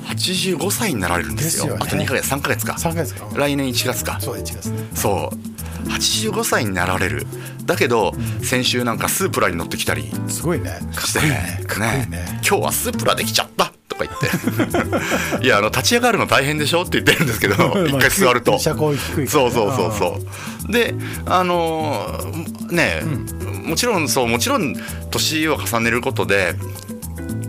[0.04, 1.74] 85歳になられるんですよ。
[1.74, 1.78] ね。
[1.80, 2.74] あと2ヶ月3ヶ月か。
[2.74, 3.26] 3ヶ月か。
[3.34, 4.20] 来年1月か。
[4.20, 5.88] そう1月ねそう。
[5.88, 7.26] 85歳になられる。
[7.64, 8.12] だけど
[8.42, 10.70] 先週なんかスープラに乗ってきたりすごいね。
[10.94, 11.60] かっしてこいいね。
[11.66, 12.06] かっこいいね。
[12.06, 15.44] ね今日はスープラできちゃったとか言って。
[15.44, 17.54] いやあの立ち上がるの大変でしょって言ってるんですけど
[17.86, 18.58] 一回座ると。
[18.58, 20.20] 車高低いねそうそうそうそ
[20.68, 20.72] う。
[20.72, 20.94] で
[21.26, 23.02] あのーね、
[23.64, 24.74] もちろんそうもちろん
[25.10, 26.54] 年を重ねることで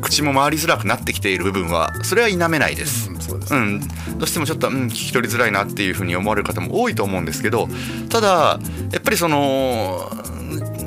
[0.06, 3.10] 口も回りづらくなってきている部分はそれは否めないです。
[3.10, 3.86] うんそうですうん、ど
[4.22, 7.68] うしてもちょっと、うん、聞き取りづらいなっていうふうに思われる方も多いと思うんですけど
[8.10, 8.60] ただ
[8.92, 10.10] やっぱりその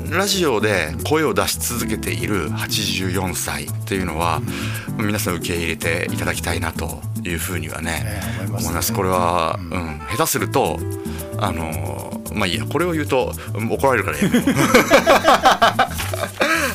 [0.09, 4.41] ラジオで声を出し続けている84歳っていうのは
[4.97, 8.97] 皆さん受け入れていただきたいなというふうにはねね思いますね。
[8.97, 10.79] これは、うん、下手すると
[11.37, 14.45] あのまあいいやこれを言うとうん怒られるからやめよう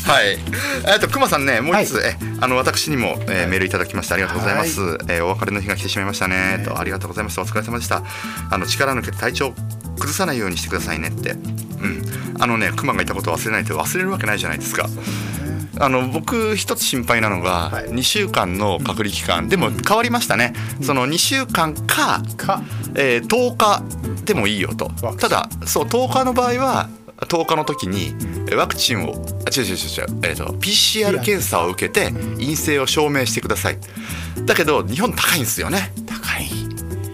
[0.05, 0.39] はい。
[0.87, 4.81] えっと熊さんね、もう一つ、はいえあの私にも、えーメールいただきましてありがとうございます。
[4.81, 6.63] はえーお別れの日が来てしまいましたね。
[6.65, 7.43] とありがとうございました。
[7.43, 8.03] お疲れ様でした。
[8.51, 9.53] あの力抜けて体調
[9.97, 11.31] 崩さないようにしてくださいねって。
[11.33, 12.03] うん。
[12.39, 14.89] あのね、熊がいたことを忘れないと忘れるわけないじゃないですか。
[15.81, 22.63] あの僕一つ心配なのがはい2週間の隔離期間、でも変わりましたね、その2週間か、か
[22.95, 23.83] えー10日
[24.25, 26.89] でもいいよとただそう10日の場合は
[27.19, 28.09] 10日の時に
[28.49, 29.15] えーワクチンを
[29.47, 33.79] あ違う違う違う違う、えー、と PCR 検査を受けて陰性を証明してください。
[34.47, 35.93] だけど日本高いんですよね。
[36.07, 36.49] 高い。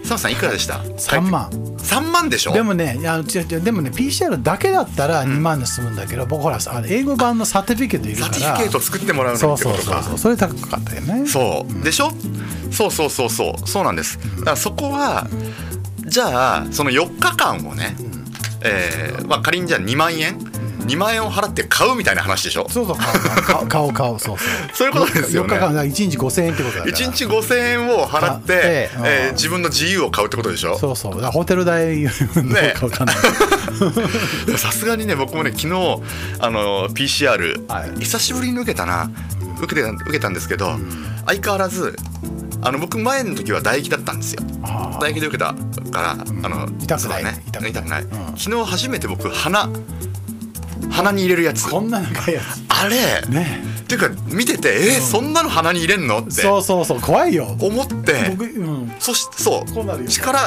[0.03, 1.49] サムさんいくらでした？3万。
[1.77, 2.53] 3万でしょ？
[2.53, 3.61] でもねいや違う違う。
[3.61, 8.33] でもね PCR だけだったら2万で済むんだけど、僕ほらあの英語版の certificate いるから。
[8.33, 9.83] certificate 作ってもらうのってことかそう。
[9.83, 11.25] そうそうそれ高かったよね。
[11.27, 11.83] そう。
[11.83, 12.11] でしょ？
[12.71, 13.67] そうそうそうそう。
[13.67, 14.17] そうなんです。
[14.39, 15.27] だからそこは
[16.05, 17.95] じゃあその4日間をね、
[18.63, 20.37] えーまあ、仮にじゃあ2万円
[20.81, 22.67] ？2万円を払って買うみたいな話でしょ？
[22.69, 24.47] そうそう買う買う買う買うそうそう。
[24.73, 25.53] そういうことですよね。
[25.53, 26.97] 4日間だから1日5000円ってことだから。
[26.97, 29.05] 1日5000円を払って、買ってうん。
[29.05, 30.77] えー自分の自由を買うってことでしょ？
[30.77, 31.21] そうそう。
[31.21, 35.67] ホテル代どうかわかんなさすがにね僕もね昨日
[36.39, 37.99] あの PCR、はい。
[37.99, 39.09] 久しぶりに受けたな。
[39.61, 40.75] 受けてた受けたんですけど、
[41.27, 41.95] 相変わらず
[42.63, 44.43] あの僕前の時は唾液だったんですよ。
[44.63, 45.53] あ唾液で受けた
[45.91, 46.15] から、あ
[46.49, 47.23] の痛くない。
[47.23, 47.43] ね。
[47.47, 47.71] 痛くない。
[47.71, 48.09] 痛くない、うん。
[48.37, 49.69] 昨日初めて僕鼻
[50.91, 51.67] 鼻に入れるやつ。
[51.67, 53.63] こんな長いやあれ、つね。
[53.81, 56.31] っていうか見ててえーそんなの鼻に入れんのって。
[56.31, 57.55] そうそうそう怖いよ。
[57.59, 58.29] 思って。
[58.29, 58.91] 僕うん。
[58.99, 60.07] そしそう。
[60.07, 60.39] 力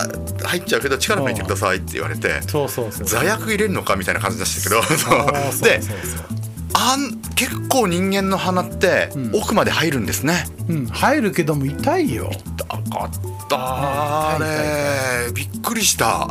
[0.44, 2.40] 入っちゃうけど力抜いてくださいって言われて。
[2.42, 3.06] そうそうそう。
[3.06, 4.82] 座薬入れるのかみたいな感じでしたけど。
[4.82, 6.43] そうそうでそうそう
[6.74, 10.86] あん結構人間の鼻って奥まで入るんですね、そううん。
[10.86, 12.30] 入るけども痛いよ。
[12.56, 16.28] 痛かったあれびっくりした、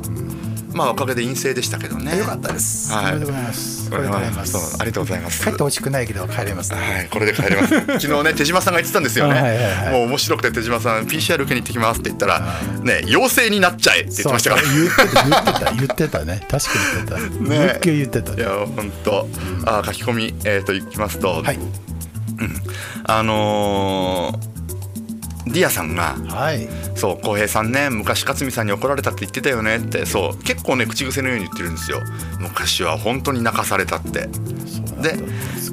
[0.73, 2.17] まあおかげで陰性でしたけどね。
[2.17, 3.11] よかったです、はい。
[3.11, 3.89] おめでとうございます。
[3.89, 4.51] これはおめでとうございます。
[4.51, 5.43] そうありがとうございます。
[5.43, 6.73] 帰ってほしくないけど帰れます。
[6.73, 7.85] ねはい、これで帰れます。
[7.99, 9.33] 昨日ね、手島さんが言ってたんですよね。
[9.33, 9.91] はいはいはい。
[9.91, 14.61] もう面白くて手島さん、PCR 受けに行ってきますって言ったら、ね、陽性になっちゃえって言ってましたから。
[14.63, 16.47] 言ってた言ってた言ってたね。
[16.49, 17.55] 確かに言ってた。
[17.55, 17.79] ね。
[17.83, 19.29] 言ってたいや、本当、
[19.65, 21.59] あ、書き込み、えっ、と、いきますと、はい。
[23.05, 24.52] あのー
[25.45, 26.67] ディアさんが、はい。
[26.95, 32.01] そう浩平さんね昔勝美さんに怒られたって言ってたよねってそう結構ね口癖のように言ってるんですよ。
[32.39, 34.27] 昔は本当に泣かされたって。
[35.01, 35.15] で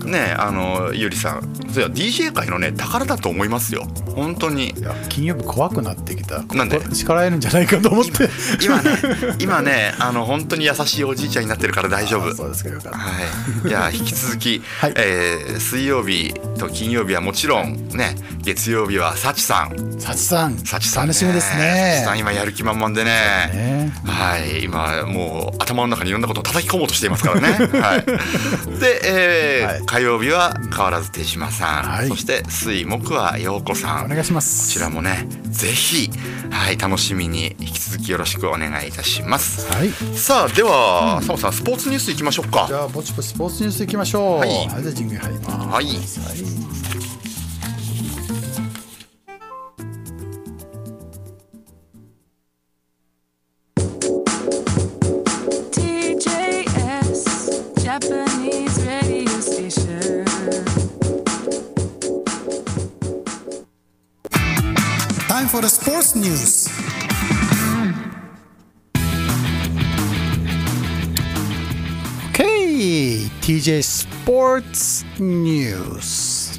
[0.06, 0.34] ね。
[0.38, 1.48] あのゆりさん。
[1.72, 3.86] それは DJ 界のね宝だと思いますよ。
[4.14, 4.74] 本当に。
[5.08, 6.42] 金曜日怖くなってきた。
[6.54, 6.80] なんで？
[6.94, 8.28] 力得るんじゃないかと思って。
[8.62, 8.90] 今ね
[9.38, 12.30] 今ねあの本当に優しいおじいちゃんになってるから大丈夫。
[12.30, 12.98] あそうですかよかった。
[12.98, 13.10] は
[13.64, 14.92] い、いや引き続き、 はい。
[14.96, 20.00] えー水曜日と金曜日はもちろんね月曜日は幸さん。
[20.00, 23.10] 幸さん幸さん、ね、楽しみです幸ねさん今やる気満々でね。
[23.54, 23.92] ね。
[24.06, 24.64] はい。
[24.64, 27.48] 今もう頭の中にいろんなことを叩き込もうとしていますからね。
[27.80, 28.80] はい。
[28.80, 32.06] で、えー はい火曜日は変わらず手島さん、はい。
[32.06, 34.04] そして水木は陽子さん。
[34.04, 34.68] お願いします。
[34.68, 36.08] こちらもねぜひ
[36.48, 39.68] はい楽しみに引き続きよろしくお願いいたします。
[39.68, 39.88] はい。
[40.16, 42.66] さあでは、佐野さんスポーツニュースいきましょうか。
[42.68, 44.38] じゃあぼちぼちスポーツニュースいきましょう。
[44.38, 44.50] はい。
[44.50, 45.68] じゃあジングル入ります。
[45.68, 46.89] はい「TJS
[66.30, 66.68] news.
[72.30, 76.58] Okay, TJ Sports News.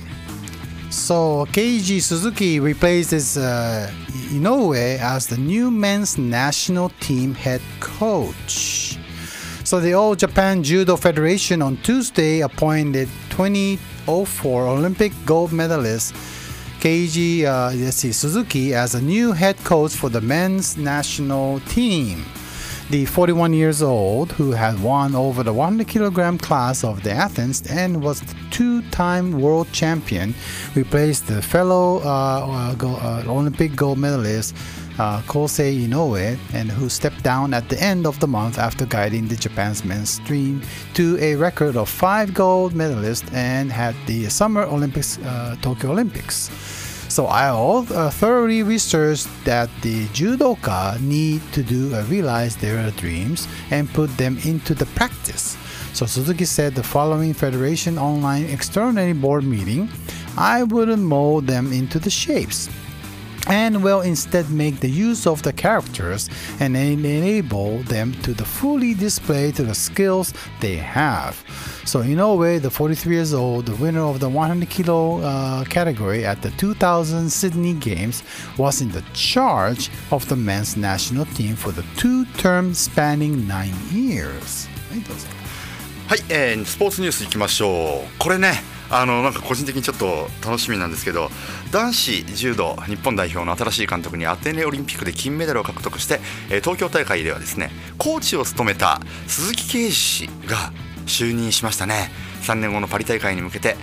[0.89, 3.89] So Keiji Suzuki replaces uh,
[4.34, 8.97] Inoue as the new men's national team head coach.
[9.63, 16.13] So the All Japan Judo Federation on Tuesday appointed 2004 Olympic gold medalist
[16.82, 22.26] Keiji uh, let's see, Suzuki as a new head coach for the men's national team.
[22.92, 27.64] The 41 years old, who had won over the 100 kilogram class of the Athens
[27.72, 30.36] and was the two-time world champion,
[30.76, 34.54] replaced the fellow uh, uh, uh, Olympic gold medalist
[35.00, 39.26] uh, Kosei Inoue, and who stepped down at the end of the month after guiding
[39.30, 40.62] the Japan's men's team
[40.94, 46.50] to a record of five gold medalists and had the Summer Olympics, uh, Tokyo Olympics.
[47.12, 47.49] So I
[47.91, 54.16] uh, thoroughly researched that the judoka need to do uh, realize their dreams and put
[54.16, 55.57] them into the practice.
[55.91, 59.89] So Suzuki said the following Federation online extraordinary board meeting,
[60.38, 62.70] I wouldn't mold them into the shapes
[63.49, 66.29] and will instead make the use of the characters
[66.61, 71.45] and enable them to the fully display to the skills they have.
[71.85, 76.43] So Inoue, the 43 years old, the winner of the 100 kilo uh, category at
[76.43, 78.22] the 2000 Sydney Games,
[78.59, 83.74] was in the charge of the men's national team for the two terms spanning nine
[83.93, 84.68] years.
[84.91, 85.27] はいどうぞ
[86.09, 91.30] はい、えースポーツニュースいきましょうこれね あのなんか個人的にちょっと楽しみなんですけど
[91.72, 96.20] 男子柔道日本代表の新しい監督にアテネオリンピックで金メダルを獲得して、
[96.50, 100.74] え東京大会ではですねコーチを務めた鈴木啓氏が
[101.06, 102.12] 就任しましたね。
[102.44, 103.78] 3年後のパリ大会に向けて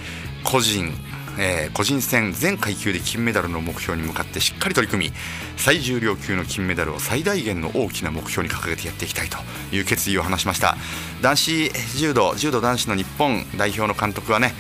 [0.45, 0.93] 個人
[1.39, 5.13] えー個人戦全階級で金メダルの目標に向かってしっかり取り組み
[5.57, 9.39] 最重量級の金メダルを最大限の大きな目標に掲げてやっていきたいと
[9.75, 10.77] いう決意を話しました。
[11.23, 14.53] 男子柔道柔道男子の日本代表の監督はね、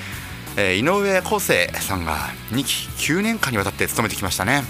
[0.60, 2.16] え井上康生さんが
[2.50, 4.64] 2期9年間にわたって務めてきましたね。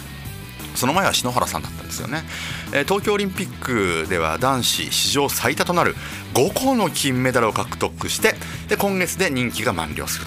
[0.74, 2.22] その前は篠原さんだったんですよね、
[2.72, 5.97] え東京オリンピックでは男子史上最多となる
[6.34, 8.34] 5個の金メダルを獲得して
[8.68, 10.26] で今月で任期が満了する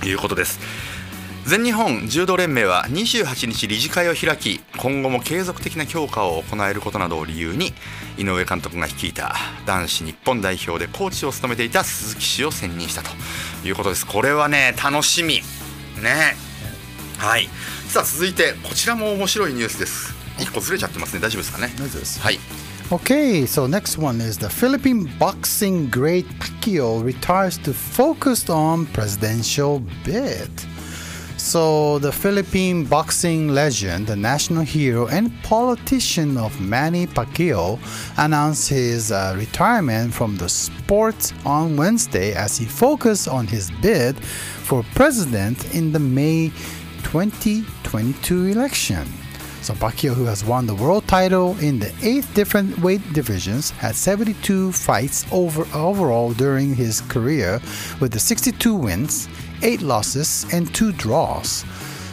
[0.00, 0.60] ということです。
[1.48, 7.72] 全日本柔道連盟は28日理事会を開き今後も継続的な強化を行えることなどを理由に
[8.18, 9.34] 井上監督が率いた
[9.64, 13.08] 男子日本代表でコーチを務めていた鈴木氏を選任したと
[13.66, 14.06] いうことです。
[14.06, 15.36] これはね楽しみ。
[16.02, 16.36] ね。
[17.16, 17.48] はい。
[17.88, 20.14] さあ続いてこちらも面白いニュースです。
[20.36, 21.20] 1個ずれちゃってますね。
[21.20, 21.72] 大丈夫ですかね？
[21.78, 22.20] 大丈夫です。
[22.20, 22.38] はい。
[22.90, 30.50] Okay, so next one is the Philippine boxing great Pacquiao retires to focus on presidential bid.
[31.38, 37.78] So the Philippine boxing legend, the national hero and politician of Manny Pacquiao,
[38.18, 44.18] announced his uh, retirement from the sport on Wednesday as he focused on his bid
[44.18, 46.50] for president in the May
[47.04, 49.06] 2022 election.
[49.62, 53.94] So Pacquiao, who has won the world title in the eight different weight divisions, had
[53.94, 57.60] 72 fights over overall during his career,
[58.00, 59.28] with the 62 wins,
[59.62, 61.64] eight losses, and two draws.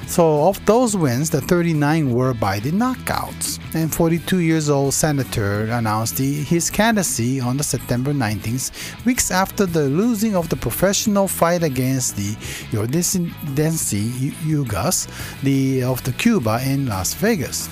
[0.07, 3.59] So of those wins, the 39 were by the knockouts.
[3.73, 9.65] And 42 years old senator announced the, his candidacy on the September 19th, weeks after
[9.65, 12.35] the losing of the professional fight against the
[12.71, 15.07] Yordensi Yugas,
[15.41, 17.67] the of the Cuba in Las Vegas.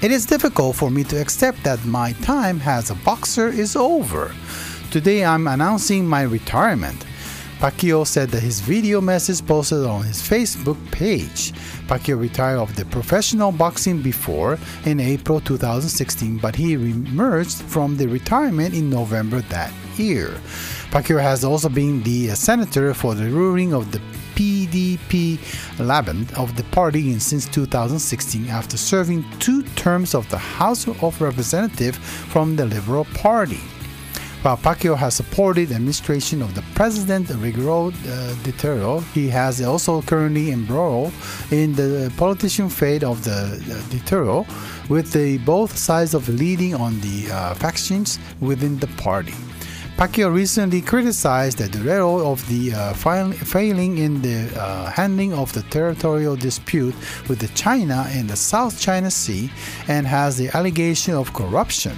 [0.00, 4.34] It is difficult for me to accept that my time as a boxer is over.
[4.90, 7.04] Today I'm announcing my retirement.
[7.62, 11.52] Pacquiao said that his video message posted on his Facebook page.
[11.86, 18.08] Pacquiao retired of the professional boxing before in April 2016, but he emerged from the
[18.08, 20.30] retirement in November that year.
[20.90, 24.00] Pacquiao has also been the senator for the ruling of the
[24.34, 25.38] PDP
[25.78, 31.20] Laband of the party in since 2016 after serving two terms of the House of
[31.20, 33.60] Representatives from the Liberal Party.
[34.42, 40.02] While Pacquiao has supported the administration of the President Rigoro uh, Duterte, he has also
[40.02, 41.12] currently embroiled
[41.52, 44.44] in the politician fate of the uh, Duterte,
[44.88, 49.34] with the both sides of leading on the uh, factions within the party.
[49.96, 55.52] Pacquiao recently criticized the Durero of the uh, fail- failing in the uh, handling of
[55.52, 56.96] the territorial dispute
[57.28, 59.52] with the China in the South China Sea
[59.86, 61.96] and has the allegation of corruption.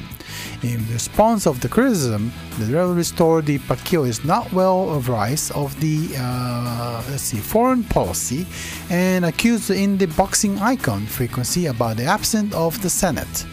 [0.62, 5.78] In response of the criticism, the Durero restored the Pacquiao is not well advised of
[5.80, 8.46] the uh, see foreign policy
[8.90, 13.46] and accused in the boxing icon frequency about the absence of the Senate.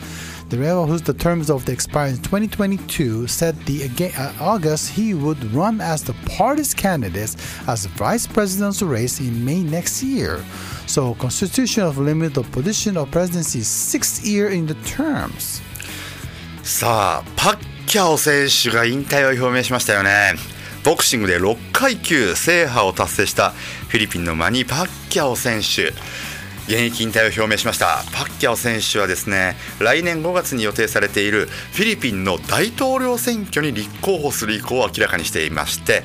[0.51, 5.13] The rebel, whose the terms of the expired in 2022, said the uh, August he
[5.13, 7.37] would run as the party's candidate
[7.69, 10.43] as vice presidential race in May next year.
[10.87, 15.61] So, constitution of limit of position of presidency six year in the terms.
[16.63, 20.33] さあパッキャオ選手が引退を表明しましたよね。
[20.83, 23.49] ボクシングで6階級制覇を達成した
[23.89, 25.89] フィリピンのマニー・パッキャオ選手。
[26.67, 28.03] 現役引退を表明しました。
[28.13, 36.03] パッキャオ選手はですね来年5月に予定されているフィリピンの大統領選挙に立候補する意向を明らかにしていまして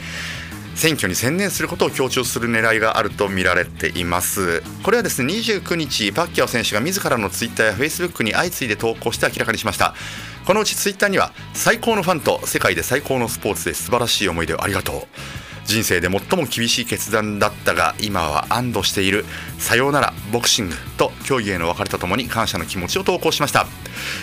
[0.76, 4.62] 選挙に専念することを強調する狙いがあると見られています。
[4.82, 9.94] これはですね29日パッキャオ選手が自らのツイッターやフェイスブックに相次いで投稿して明らかにしました。
[10.44, 15.45] このうちツイッターには最高のファンと世界で最高のスポーツで素晴らしい思い出をありがとう。
[15.66, 19.24] 人生で最も厳しい決断だったが今は安堵している。
[19.58, 23.66] さようならボクシングと競技への別れとともに感謝の気持ちを投稿しました。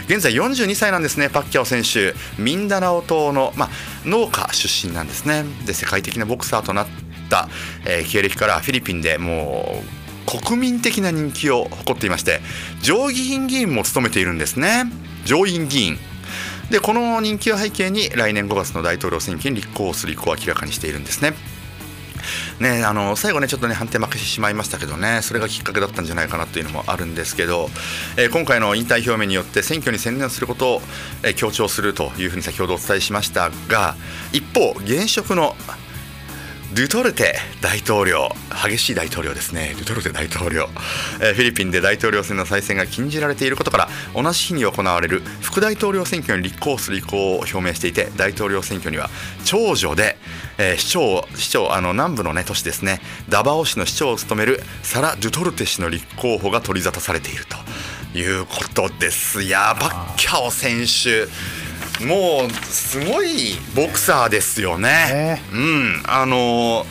[0.08, 2.14] 現在42歳なんですねパッキャオ選手。
[2.42, 3.70] ミンダナオ島の、ま、
[4.06, 5.44] 農家出身なんですね。
[5.66, 6.88] で世界的なボクサーとなっ
[7.30, 7.50] た、
[7.86, 9.82] えー経歴からフィリピンでも
[10.28, 12.40] う国民的な人気を誇っていまして
[12.82, 14.86] 上議院議員も務めているんですね。
[15.26, 15.98] 上院議員。
[16.70, 21.34] でこの人気を背景に来年5月の大統領選挙に立候補する意向を明らかにしているんですね。
[22.60, 27.70] ね、あの最後ねちょっとね判定負けしてしまいましたけどねそれがきっかけだったんじゃないかなというのもあるんですけど、
[28.18, 30.82] えー今回の引退表明によって選挙に専念することを、
[31.24, 33.96] えー強調するというふうに先ほどお伝えしましたが
[34.32, 35.56] 一方現職の
[36.76, 38.30] ドゥトルテ大統領
[38.68, 39.74] 激しい大統領ですね。
[39.76, 40.70] ドゥトルテ大統領、
[41.22, 49.12] えーフィリピンで大統領選の再選が禁じられていることから同じ日に行われる副大統領選挙に立候補する意向を表明していて大統領選挙には
[49.46, 50.18] 長女で、
[50.58, 53.02] えー市長市長あの南部の、ね、都市ですね。
[53.30, 59.44] ダバオ市の市長を務めるサラ・ドゥトルテ氏の立候補が取り沙汰されているということです。
[59.44, 61.28] いやーバッキャオ選手。
[62.02, 65.42] もうすごいボクサーですよね。
[65.52, 66.86] うん、あの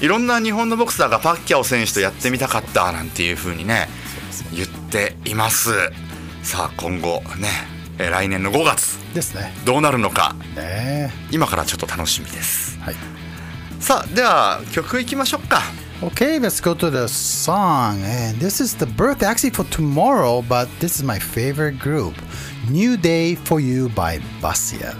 [0.00, 3.88] いろんな日本のボクサーがパッキャオ選手とやってみたかったなんていう風にね
[4.52, 5.70] 言っています。
[6.42, 7.48] さあ今後ね
[7.98, 9.52] えー来年の5月ですね。
[9.64, 12.78] どうなるのかね今からちょっと楽しみです。
[12.80, 12.94] はい。
[13.80, 15.62] さあでは曲いきましょうか。
[16.02, 18.02] Okay, let's go to the song.
[18.02, 22.14] And this is the birthday actually for tomorrow, but this is my favorite group.
[22.70, 24.96] New Day for You by Basia.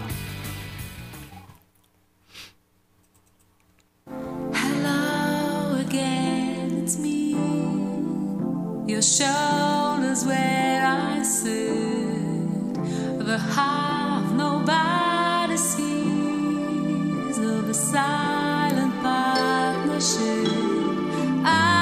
[4.53, 7.31] Hello again, it's me.
[8.85, 12.73] Your shoulders where I sit.
[13.25, 20.51] The half nobody sees of a silent partnership.
[21.45, 21.72] I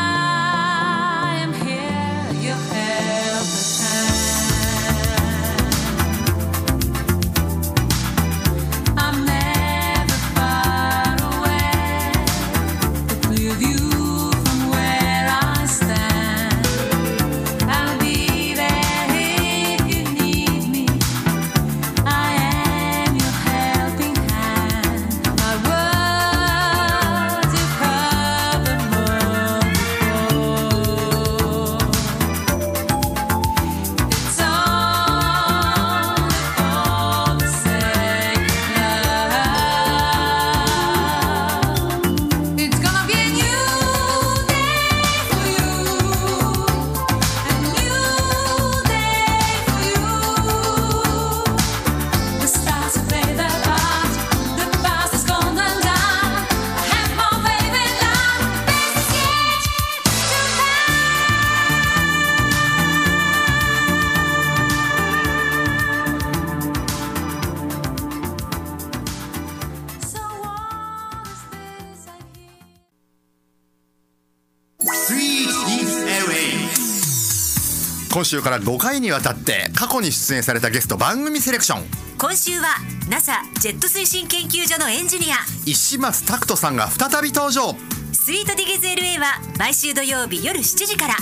[78.32, 81.84] 週から5回にわたって過去に出演されたゲスト番組セレクション。
[82.18, 82.78] 今週は
[83.10, 85.36] NASA ジェット推進研究所のエンジニア。
[85.66, 87.76] 石松拓人さんが再び登場。
[88.14, 91.16] スイートディゲズ LA は毎週土曜日夜7時から。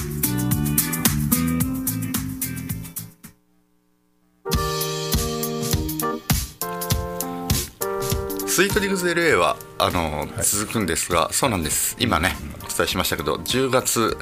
[8.45, 11.95] スイートディグズ LA はあの、続くんですがそうなんです。
[11.99, 14.17] 今ねお伝えしましたけど10月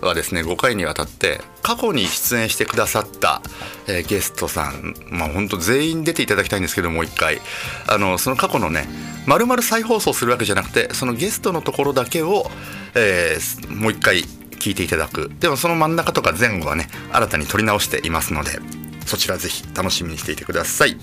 [0.00, 3.42] はですね5回にわたって過去に出演してくださった、
[3.86, 7.40] えーゲストさんまあ本当全員出ていただきたいんですけどもう一回。
[7.88, 8.86] あのその過去のね
[9.26, 12.50] まるまる再放送するわけじゃなくてそのゲストのところだけを、
[12.94, 15.30] えーもう一回聞いていただく。
[15.40, 18.58] でもその真ん中とか前後はね新たに撮り直していますので
[19.06, 20.96] そちらぜひ楽しみにしていてください。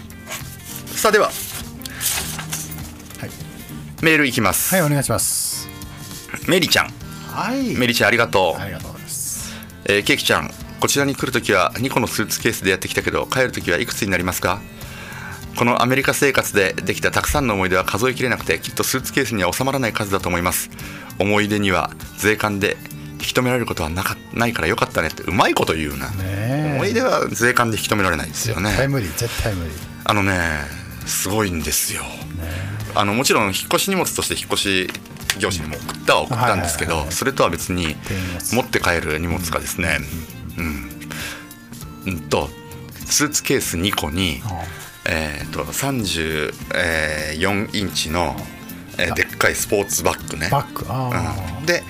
[0.87, 1.27] さあでは。
[1.27, 1.33] はい。
[4.01, 5.58] メールいきます、はい、お願いします。
[6.47, 6.93] メリちゃん。
[7.27, 7.75] はい。
[7.75, 9.53] メリちゃんありがとう、ありがとうございます。
[9.85, 14.61] えーケーキちゃんこちらに来るときは2個のスーツケースでやってきたけど帰るときはいくつになりますか？
[15.57, 20.69] このアメリカ生活でできたたくさんの思い出は数えきれなくてきっとスーツケースには収まらない数だと思います。
[21.19, 22.77] 思い出には税関で
[23.13, 26.07] 引き止められることはなかないからよかったねってうまいこと言うな、
[26.75, 28.69] 思い出は税関で引き止められないですよね。
[28.69, 29.71] 絶対無理、絶対無理。
[30.05, 30.39] あのね
[31.05, 32.03] すごいんですよ、
[32.95, 34.89] あのもちろん引っ越し荷物として引っ越し
[35.37, 37.95] 業者にも送ったは送ったんですけど、それとは別に
[38.53, 39.99] 持って帰る荷物がですね
[40.57, 40.89] うん、
[42.13, 42.19] うん。
[42.29, 42.49] と
[43.05, 44.41] スーツケース2個に、
[45.05, 48.35] えー、と34インチの、
[48.99, 50.49] えーでっかいスポーツバッグね。
[50.51, 50.85] バッグ？
[50.89, 51.83] あうん、で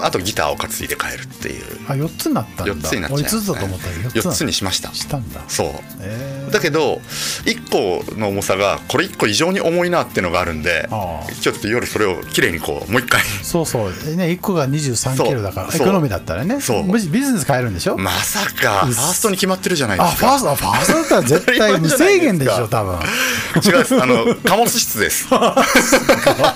[0.00, 1.64] あとギターを担いで帰るっていう。
[1.88, 1.92] あ。
[1.92, 2.74] あ、四つになったんだ。
[2.74, 4.92] 4つになっちゃい俺ます、ね、五つだと思ったけど、4つにしました。
[4.92, 5.42] したんだ。
[5.48, 5.68] そう。
[6.00, 7.00] えだけど
[7.44, 13.22] 1個の重さがこれ1個異常に重いなっていうのがあるんでああちょっと夜それをきれいにこうもう一回。
[13.42, 13.90] そうそう。
[14.16, 16.60] ね1個が23キロだからエコノミーだったらね。
[16.60, 16.92] そう。
[16.92, 20.26] ビジビジネス買えるんでしょ、まさかファーストに決まってるじゃないであすか。
[20.28, 22.98] ファーストあファーストだったら絶対無制限でしょ多分。
[23.64, 24.02] 違います。
[24.02, 25.28] あの貨物室です。
[25.28, 25.56] か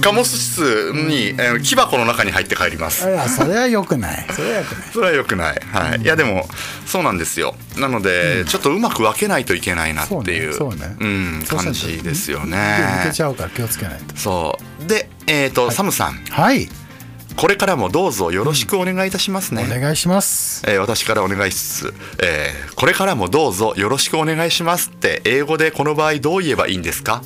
[0.00, 3.08] 貨物室に、えー木箱の中に入って帰ります。
[3.08, 4.26] いやそれはよくない。
[4.32, 4.88] それはよくない。
[4.92, 6.00] それは良くない、はい。
[6.00, 6.48] いやでも
[6.86, 7.54] そうなんですよ。
[7.78, 11.38] なので、ちょっとうまく分けないといけないなっていうそうねそうね。
[11.40, 14.16] ん、感じですよ抜ねけちゃうから気をつけないと。
[14.16, 14.86] そう。
[14.86, 16.14] でえっ、と、サムさん。
[16.30, 16.68] はい。
[17.36, 20.62] これからもどうぞよろしくお願いいたしますね、お願いします。
[20.66, 27.22] えー私からお願いしつつ、えーこれからもどうぞよろしくお願いしますって英語でこの場合どう言えばいいんですか？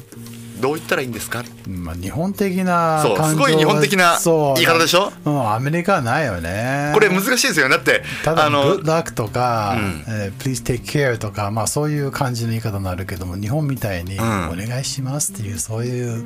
[0.61, 1.45] どう言ったらいいんですか？
[1.67, 5.13] まあ、日本的なすごい日本的な言い方でしょ？
[5.25, 6.93] うん、アメリカはないよね。
[6.95, 7.69] これ難しいですよ。
[7.69, 10.05] ねだってただ「あの Good luck」とか、うん。
[10.09, 14.21] えー Please take care」とか、まあ、そういう感じの言い方になるけども日本みたいに「ん。
[14.21, 16.25] お願いします」っていうそういう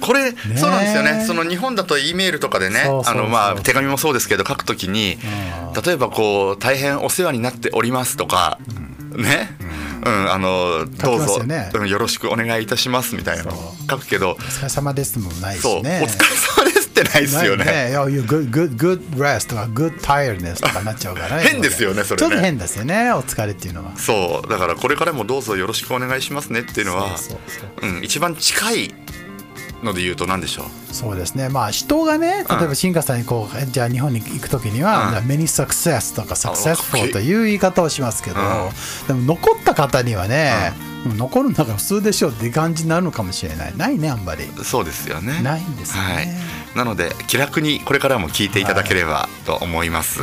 [0.00, 1.24] これ、そうなんですよね。
[1.26, 2.84] その日本だと E メールとかでね
[3.62, 5.18] 手紙もそうですけど書くときに
[5.84, 8.58] 例えばこう大変お世話になっておりますとか、
[9.16, 9.50] ね、
[10.04, 11.40] うんあのどうぞ。
[11.42, 17.64] うんよろしくお願いいたしますみたいなのを書くけど「お疲れ様です」もないしそう、ねお疲れ様ですってないですよね。
[17.64, 17.90] ね。
[17.90, 22.28] いや good, good, good rest とか good tiredness とかなっちゃうからね 変ですよねそれね。
[22.28, 23.92] ちょっと変ですよねお疲れっていうのは。
[23.96, 24.50] そう。
[24.50, 27.16] だからこれからもどうぞよろしくお願いしますねっていうのは
[27.82, 28.94] うん、一番近い
[29.82, 30.94] ので言うと何でしょう？
[30.94, 31.48] そうですね。
[31.48, 35.10] まあ人がね例えば新華さんにこうえじゃあ日本に行く時には、うん。
[35.10, 38.36] じゃあ many success とかかっこ successful いいという言い方をしますけど、
[39.06, 40.72] でも残った方にはね、
[41.06, 41.16] うん。
[41.16, 43.76] 残るんだから普通でしょうっていう感じになるのかもしれない。
[43.76, 44.44] ないねあんまり。
[44.64, 45.42] そうですよね。
[45.42, 46.14] ないんですよね。
[46.14, 46.28] はい、
[46.76, 50.20] なので気楽にこれからも聞いていただければと思います、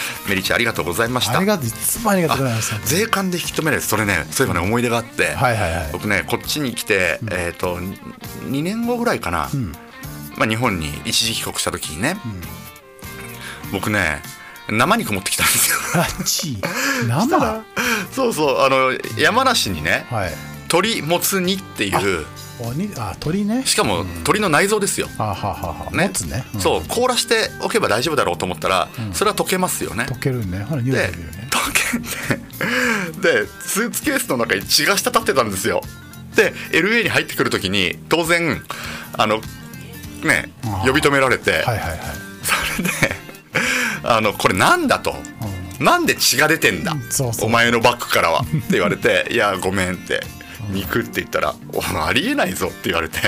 [0.28, 1.38] メリちゃんありがとうございました。
[1.38, 5.88] ありがとういつもありがとうございます税関で引き止められてそれねそういえばね思い出があって、はいはいはい。
[5.92, 9.50] 僕ねこっちに来て、えっ、と2年後ぐらいかな、
[10.36, 12.16] まあ、日本に一時帰国した時にね、
[13.70, 14.22] 僕ね
[14.68, 15.76] 生肉持ってきたんですよ。
[15.94, 16.58] あち？
[17.06, 17.38] 生？
[17.38, 17.62] は
[18.12, 20.14] そうそうあの山梨にねい。
[20.72, 22.26] 鶏もつ煮っていう
[22.60, 23.64] おにあ鳥ね。
[23.66, 26.10] しかも鶏の内臓ですよ、あはははね。
[26.28, 26.60] ね、ん。
[26.60, 30.04] そう凍らしておけば大丈夫だろうと思ったら、それは溶けますよね。
[30.04, 30.64] 溶けるね。
[30.64, 31.48] ほら匂いるよね。
[31.50, 32.38] 溶け
[33.20, 35.82] てでスーツケースの中に血が滴ってたんですよ。
[36.36, 38.62] で LA に入ってくる時に当然
[39.18, 39.40] あの
[40.24, 40.50] ね
[40.84, 41.98] 呼び止められて、はいはいはい。
[42.42, 43.14] それで
[44.04, 45.14] あのこれなんだと、
[45.78, 47.48] なんで血が出てんだ、そうそう。
[47.48, 48.40] お前のバッグからは。
[48.40, 50.22] って言われていやごめんって
[50.70, 53.18] 肉って言ったら「おありえないぞ」って言われて、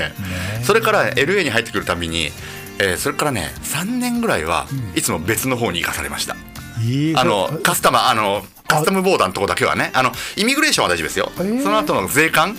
[0.63, 2.31] それから LA に入ってくるたびに、
[2.79, 6.35] えーそれからね3年ぐらいはいつも別の方に行かされました、
[6.81, 11.63] いいあのカスタマーあのカスタムボーダーのとこだけはねあのイミグレーションは大丈夫ですよ、えー。
[11.63, 12.55] その後の税関。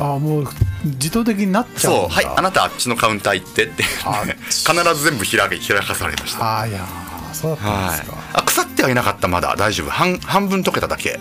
[0.00, 0.48] あもう
[0.84, 3.82] 自動的になっちゃうそうはいあなたあっちのカウンター行ってって。
[4.04, 6.60] あ必ず全部開け開かされました。
[6.60, 9.56] あいやーそうだったんはいですか、、あ腐ってはいなかったまだ。
[9.56, 9.90] 大丈夫。
[9.90, 11.18] 半半分溶けただけ。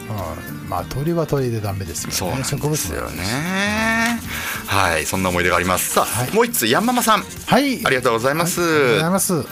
[0.51, 2.15] うんまあ鳥は鳥でダメですよね。
[2.15, 4.19] そうなんですよね。
[4.67, 4.99] は。
[4.99, 5.91] いそんな思い出があります。
[5.91, 6.33] さあ、はい。
[6.33, 7.23] もう一つヤンママさん。
[7.23, 7.85] はい。
[7.85, 9.45] ありがとうございます、ありがとうございます。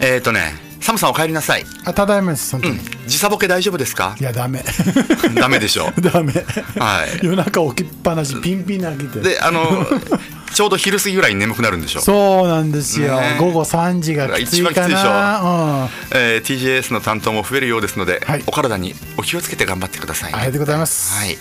[0.00, 4.16] えっ、ー、とねサムさんお帰りなさい、あただいまです本当に、うん、時差ボケ大丈夫ですか？
[4.18, 4.64] いやダメ。
[5.36, 6.32] ダメでしょ ダメ、
[6.78, 7.24] はい。
[7.24, 9.20] 夜中起きっぱなしピンピンなきて。
[9.20, 9.86] であの
[10.52, 13.36] ちょうど昼過ぎぐらいに眠くなるんでしょそうなんですよ、ね。
[13.38, 15.44] 午後3時がきついか一番きついでしなう。
[15.84, 15.88] ん。
[16.12, 18.42] えー TJS の担当も増えるようですので、はい。
[18.46, 20.38] お体にお気をつけて頑張ってくださいね。
[20.38, 21.38] ありがとうございます、はい。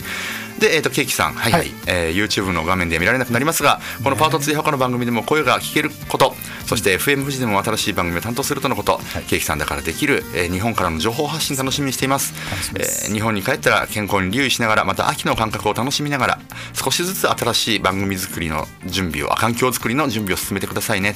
[0.59, 6.35] で、えっ、と、ケーキさん、はいはい、はいえー YouTube の画面で見られなくなりますが、このパート2他の番組でも声が聞けること、
[6.65, 12.33] そして FM 富士でも新しい番組を担当するとのこと、ケーキさんだからできる、えー日本からの情報発信楽しみにしています。
[12.75, 16.39] えー日本に帰ったら健康に留意しながら、また秋の感覚を楽しみながら、
[16.73, 21.15] 少しずつ新しい番組作りの準備を、あ環境作りの準備を進めてくださいね。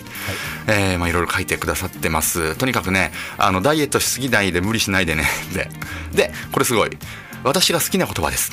[0.68, 2.56] えーまあいろいろ書いてくださってます。
[2.56, 5.26] とにかくね、あのダイエットしすぎないで無理しないでね。
[5.54, 5.70] で、
[6.14, 6.90] で、これすごい。
[7.44, 8.52] 私が好きな言葉です。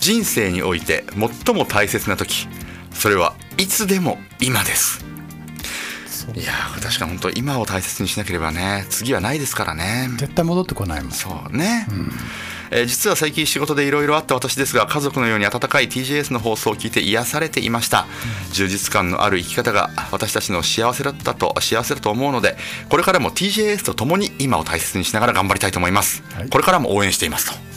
[0.00, 1.04] 人生において
[1.44, 2.48] 最も大切な時
[2.92, 5.04] それはいつでも今です。
[6.34, 10.08] いやー確かに本当今を大切にしなければね次はないですからね。
[10.18, 11.12] 絶対戻ってこないもん。
[11.12, 18.06] そうね、えー実は最近仕事でいろいろあった私ですが家族のように温かい TJS の放送を聞いて癒されていました、
[18.52, 22.58] 充実感のある生き方が私たちの幸せだったと幸せだと思うので
[22.90, 26.50] これからも TJS と共に今を大切にしながら頑張りたいと思います、はい。
[26.50, 27.67] これからも応援していますと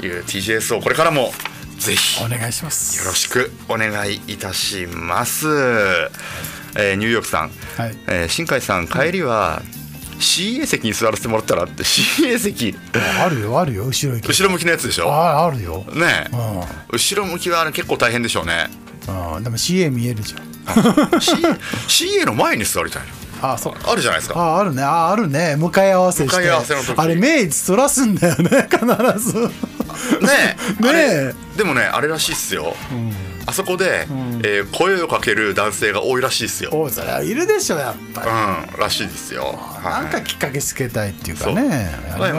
[0.00, 1.32] いう TJS をこれからも
[1.78, 2.98] ぜひお願いします。
[2.98, 5.48] よろしくお願いいたします。
[6.76, 7.96] えーニューヨークさん、はい。
[8.06, 9.62] えー新海さん帰りは
[10.18, 12.76] CA 席に座らせてもらったらって CA 席。
[13.24, 15.10] あるよあるよ後ろ後ろ向きのやつでしょ？
[15.10, 15.84] ああるよ。
[15.94, 16.36] ねえ。
[16.36, 16.60] うん。
[16.92, 18.68] 後ろ向きは結構大変でしょうね。
[19.36, 19.44] うん。
[19.44, 20.40] でも CA 見えるじゃん。
[20.74, 23.08] CA, CA の前に座りたいの？
[23.42, 23.74] あそう。
[23.84, 24.38] あるじゃないですか。
[24.38, 24.82] ああるね。
[24.82, 25.56] ああるね。
[25.56, 26.36] 向かい合わせして。
[26.36, 26.94] 向かい合わせの時。
[26.98, 28.86] あれ目そらすんだよね必
[29.18, 29.38] ず。
[29.38, 30.82] ねえ。
[30.82, 31.34] ねえ。
[31.56, 32.74] でもねあれらしいっすよ、
[33.44, 34.06] あそこで、
[34.42, 40.02] えー声をかける男性が多いらしいっすよ、おいそれはいるでしょやっぱり、うんらしいですよ、はい。
[40.04, 41.90] なんかきっかけつけたいっていうかね。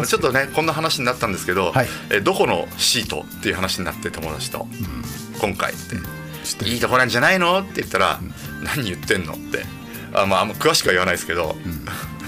[0.07, 1.87] ちょっとねこんな話になったんですけど、はい。
[2.09, 4.65] えーどこのシートっていう話になって友達と、
[5.39, 5.97] 今回って、
[6.43, 6.71] 知ってる。
[6.71, 7.59] いいとこなんじゃないの？
[7.59, 8.19] って言ったら、
[8.63, 9.33] 何言ってんの？
[9.33, 9.65] って
[10.13, 11.55] あまああんま詳しくは言わないですけど、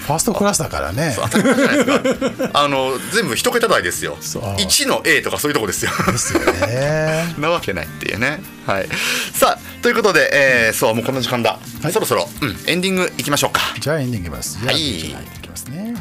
[0.03, 1.15] ファーストクラスだからね。
[2.53, 4.17] あの全部一桁台ですよ。
[4.19, 4.43] そう。
[4.43, 5.91] 1の A とかそういうとこですよ。
[6.07, 7.34] ですよね。
[7.39, 8.41] なわけないっていうね。
[8.67, 8.89] はい。
[9.34, 11.93] さあということで、えーそうもうこんな時間だ、はい。
[11.93, 13.61] そろそろ、うん、エンディングいきましょうか。
[13.79, 14.57] じゃあエンディングいきます。
[14.65, 14.99] はい。
[14.99, 15.03] い
[15.41, 15.93] きますね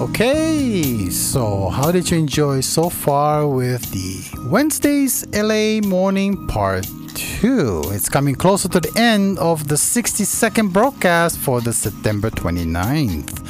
[0.00, 7.82] Okay, so how did you enjoy so far with the Wednesday's LA Morning Part 2?
[7.92, 13.46] It's coming closer to the end of the 60 second broadcast for the September 29th.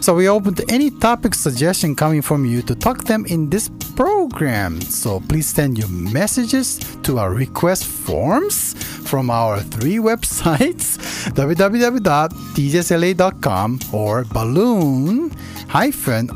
[0.00, 3.68] So we open to any topic suggestion coming from you to talk them in this
[3.96, 4.80] program.
[4.80, 8.74] So please send your messages to our request forms
[9.10, 10.96] from our three websites
[11.34, 15.30] www.djsla.com or balloon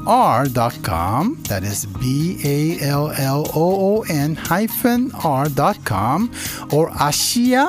[0.07, 2.35] r.com that is b-a-l-l-o-o-n
[4.35, 6.31] hyphen r.com
[6.73, 7.69] or ashia.radio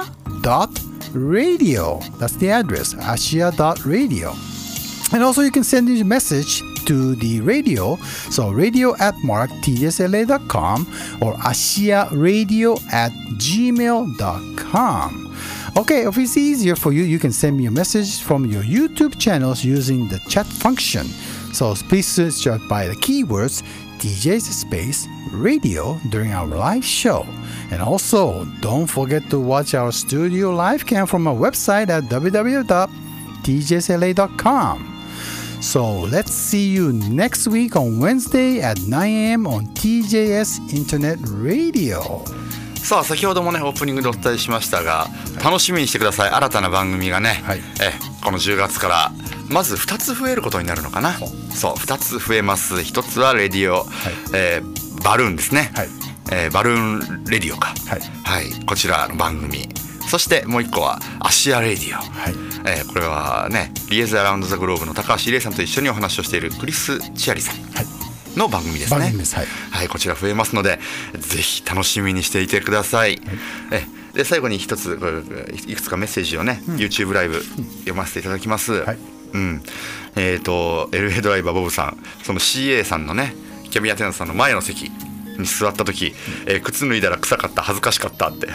[2.18, 4.34] that's the address ashia.radio
[5.14, 7.96] and also you can send your message to the radio.
[8.30, 10.82] So radio at mark tsla.com
[11.22, 15.24] or ashia radio at gmail.com
[15.76, 19.20] Okay, if it's easier for you, you can send me a message from your YouTube
[19.20, 21.08] channels using the chat function.
[21.54, 23.64] So please search out by the keywords
[24.00, 27.26] DJ's Space Radio during our live show.
[27.72, 32.90] And also, don't forget to watch our studio live cam from our website at www.djsla.com.
[35.62, 39.48] So let's see you next week on Wednesday at 9 a.m.
[39.48, 42.26] on TJS Internet Radio.
[42.84, 45.08] さあ先ほどもねオープニングでお伝えしましたが、
[45.42, 49.12] 楽しみにしてください新たな番組がね、はいえこの10月から
[49.54, 51.14] まず2つ増えることになるのかな。
[51.14, 52.74] そう2つ増えます。
[52.76, 53.86] 1つはレディオ、
[54.36, 55.88] えーバルーンですね、はい。
[56.32, 57.74] えーバルーンレディオか。
[57.88, 58.02] はい。
[58.24, 59.70] はい、こちらの番組。
[60.10, 62.34] そしてもう一個はアシアレディオ、はい。
[62.66, 67.86] えーこれはねリエズ・アラウンド・ザ・グローブの高橋理恵さんと一緒にお話をしているクリス・チアリさんはい。
[68.38, 69.12] の番組ですね。
[69.26, 69.36] す。
[69.36, 69.46] はい。
[69.70, 70.80] はい、こちら増えますので、
[71.20, 73.22] ぜひ楽しみにしていてください。
[73.72, 73.86] え
[74.16, 75.00] で最後に一つ
[75.68, 78.72] いくつかメッセージをね、YouTube ライブ読ませていただきます。
[78.84, 79.64] はいうん、
[80.16, 83.36] えっ、と LA ドライバーボブさん、その CA さんのね、
[83.70, 84.92] キャビアテナさんの前の席。
[85.40, 86.14] に座った時、
[86.46, 88.48] えー靴脱いだら臭かった、恥ずかしかったって。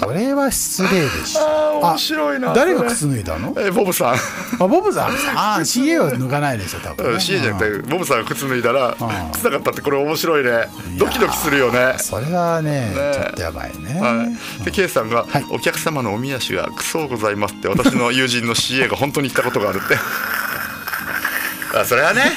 [0.00, 1.80] それは失礼でしょ。
[1.82, 3.54] 面白いな誰が靴脱いだの？
[3.58, 4.14] えーボブさん。
[4.14, 4.18] あ
[4.66, 5.10] ボブさん。
[5.34, 8.96] あ CA は脱がないでしょ多分、ね、CA じゃなくてボブさんが靴脱いだらん。
[9.32, 10.68] 臭かったってこれ面白いね。
[10.98, 11.96] ドキドキするよね。
[11.98, 13.12] それはねね。
[13.14, 14.26] ちょっとやばいね、は
[14.60, 15.46] い、で K さんが、はい。
[15.50, 19.96] お客様のおみ足がクソございます」って私の友人の CA が本当に言ったことがあるって。
[21.78, 22.32] あそれはね。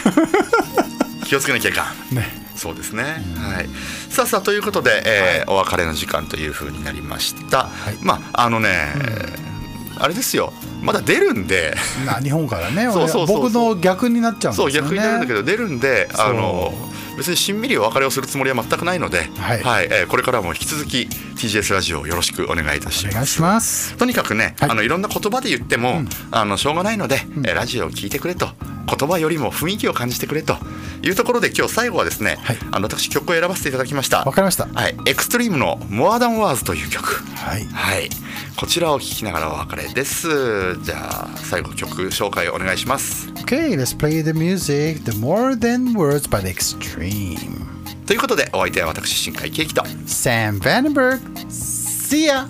[1.26, 2.16] 気をつけなきゃいかん。
[2.16, 3.70] ねそうですね、はい。
[4.10, 7.98] さあさあということで、えーお別れの時間というふうになりました、い。
[8.02, 8.88] まああのね、
[9.98, 10.52] あれですよ。
[10.82, 11.76] まだ出るんで。
[12.06, 13.40] な日本からね そうそうそうそう。
[13.40, 14.90] 俺僕の逆になっちゃうんですよね。
[14.90, 16.74] そう逆に出るんだけど出るんであの
[17.18, 19.88] 別にしんみりお別れをするつもりは全くないので、はい。
[19.92, 23.14] えーこれからも引き続き TGS ラジオをよろしくお願いいたします。
[23.14, 23.96] お願いします。
[23.98, 24.70] とにかくね、はい。
[24.70, 26.02] い、あのいろんな言葉で言っても、
[26.32, 28.50] あのしょうがないので、えーラジオを聞いてくれと。
[28.90, 30.58] 言葉よりも雰囲気を感じてくれと
[31.04, 32.58] いうところで今日最後はですね、はい。
[32.72, 34.24] あの私曲を選ばせていただきました。
[34.24, 34.68] わかりました。
[34.68, 37.24] はい、エクストリームの「モアダンワーズという曲。
[37.36, 37.66] はい。
[37.72, 38.10] はい。
[38.56, 40.76] こちらを聴きながらお別れです。
[40.84, 43.30] じゃあ最後曲紹介お願いします。
[43.46, 47.09] Okay let's play the music The More Than Words by the Extreme
[48.06, 52.48] ということでお相手は私新海ケーキと Sam Vandenberg See ya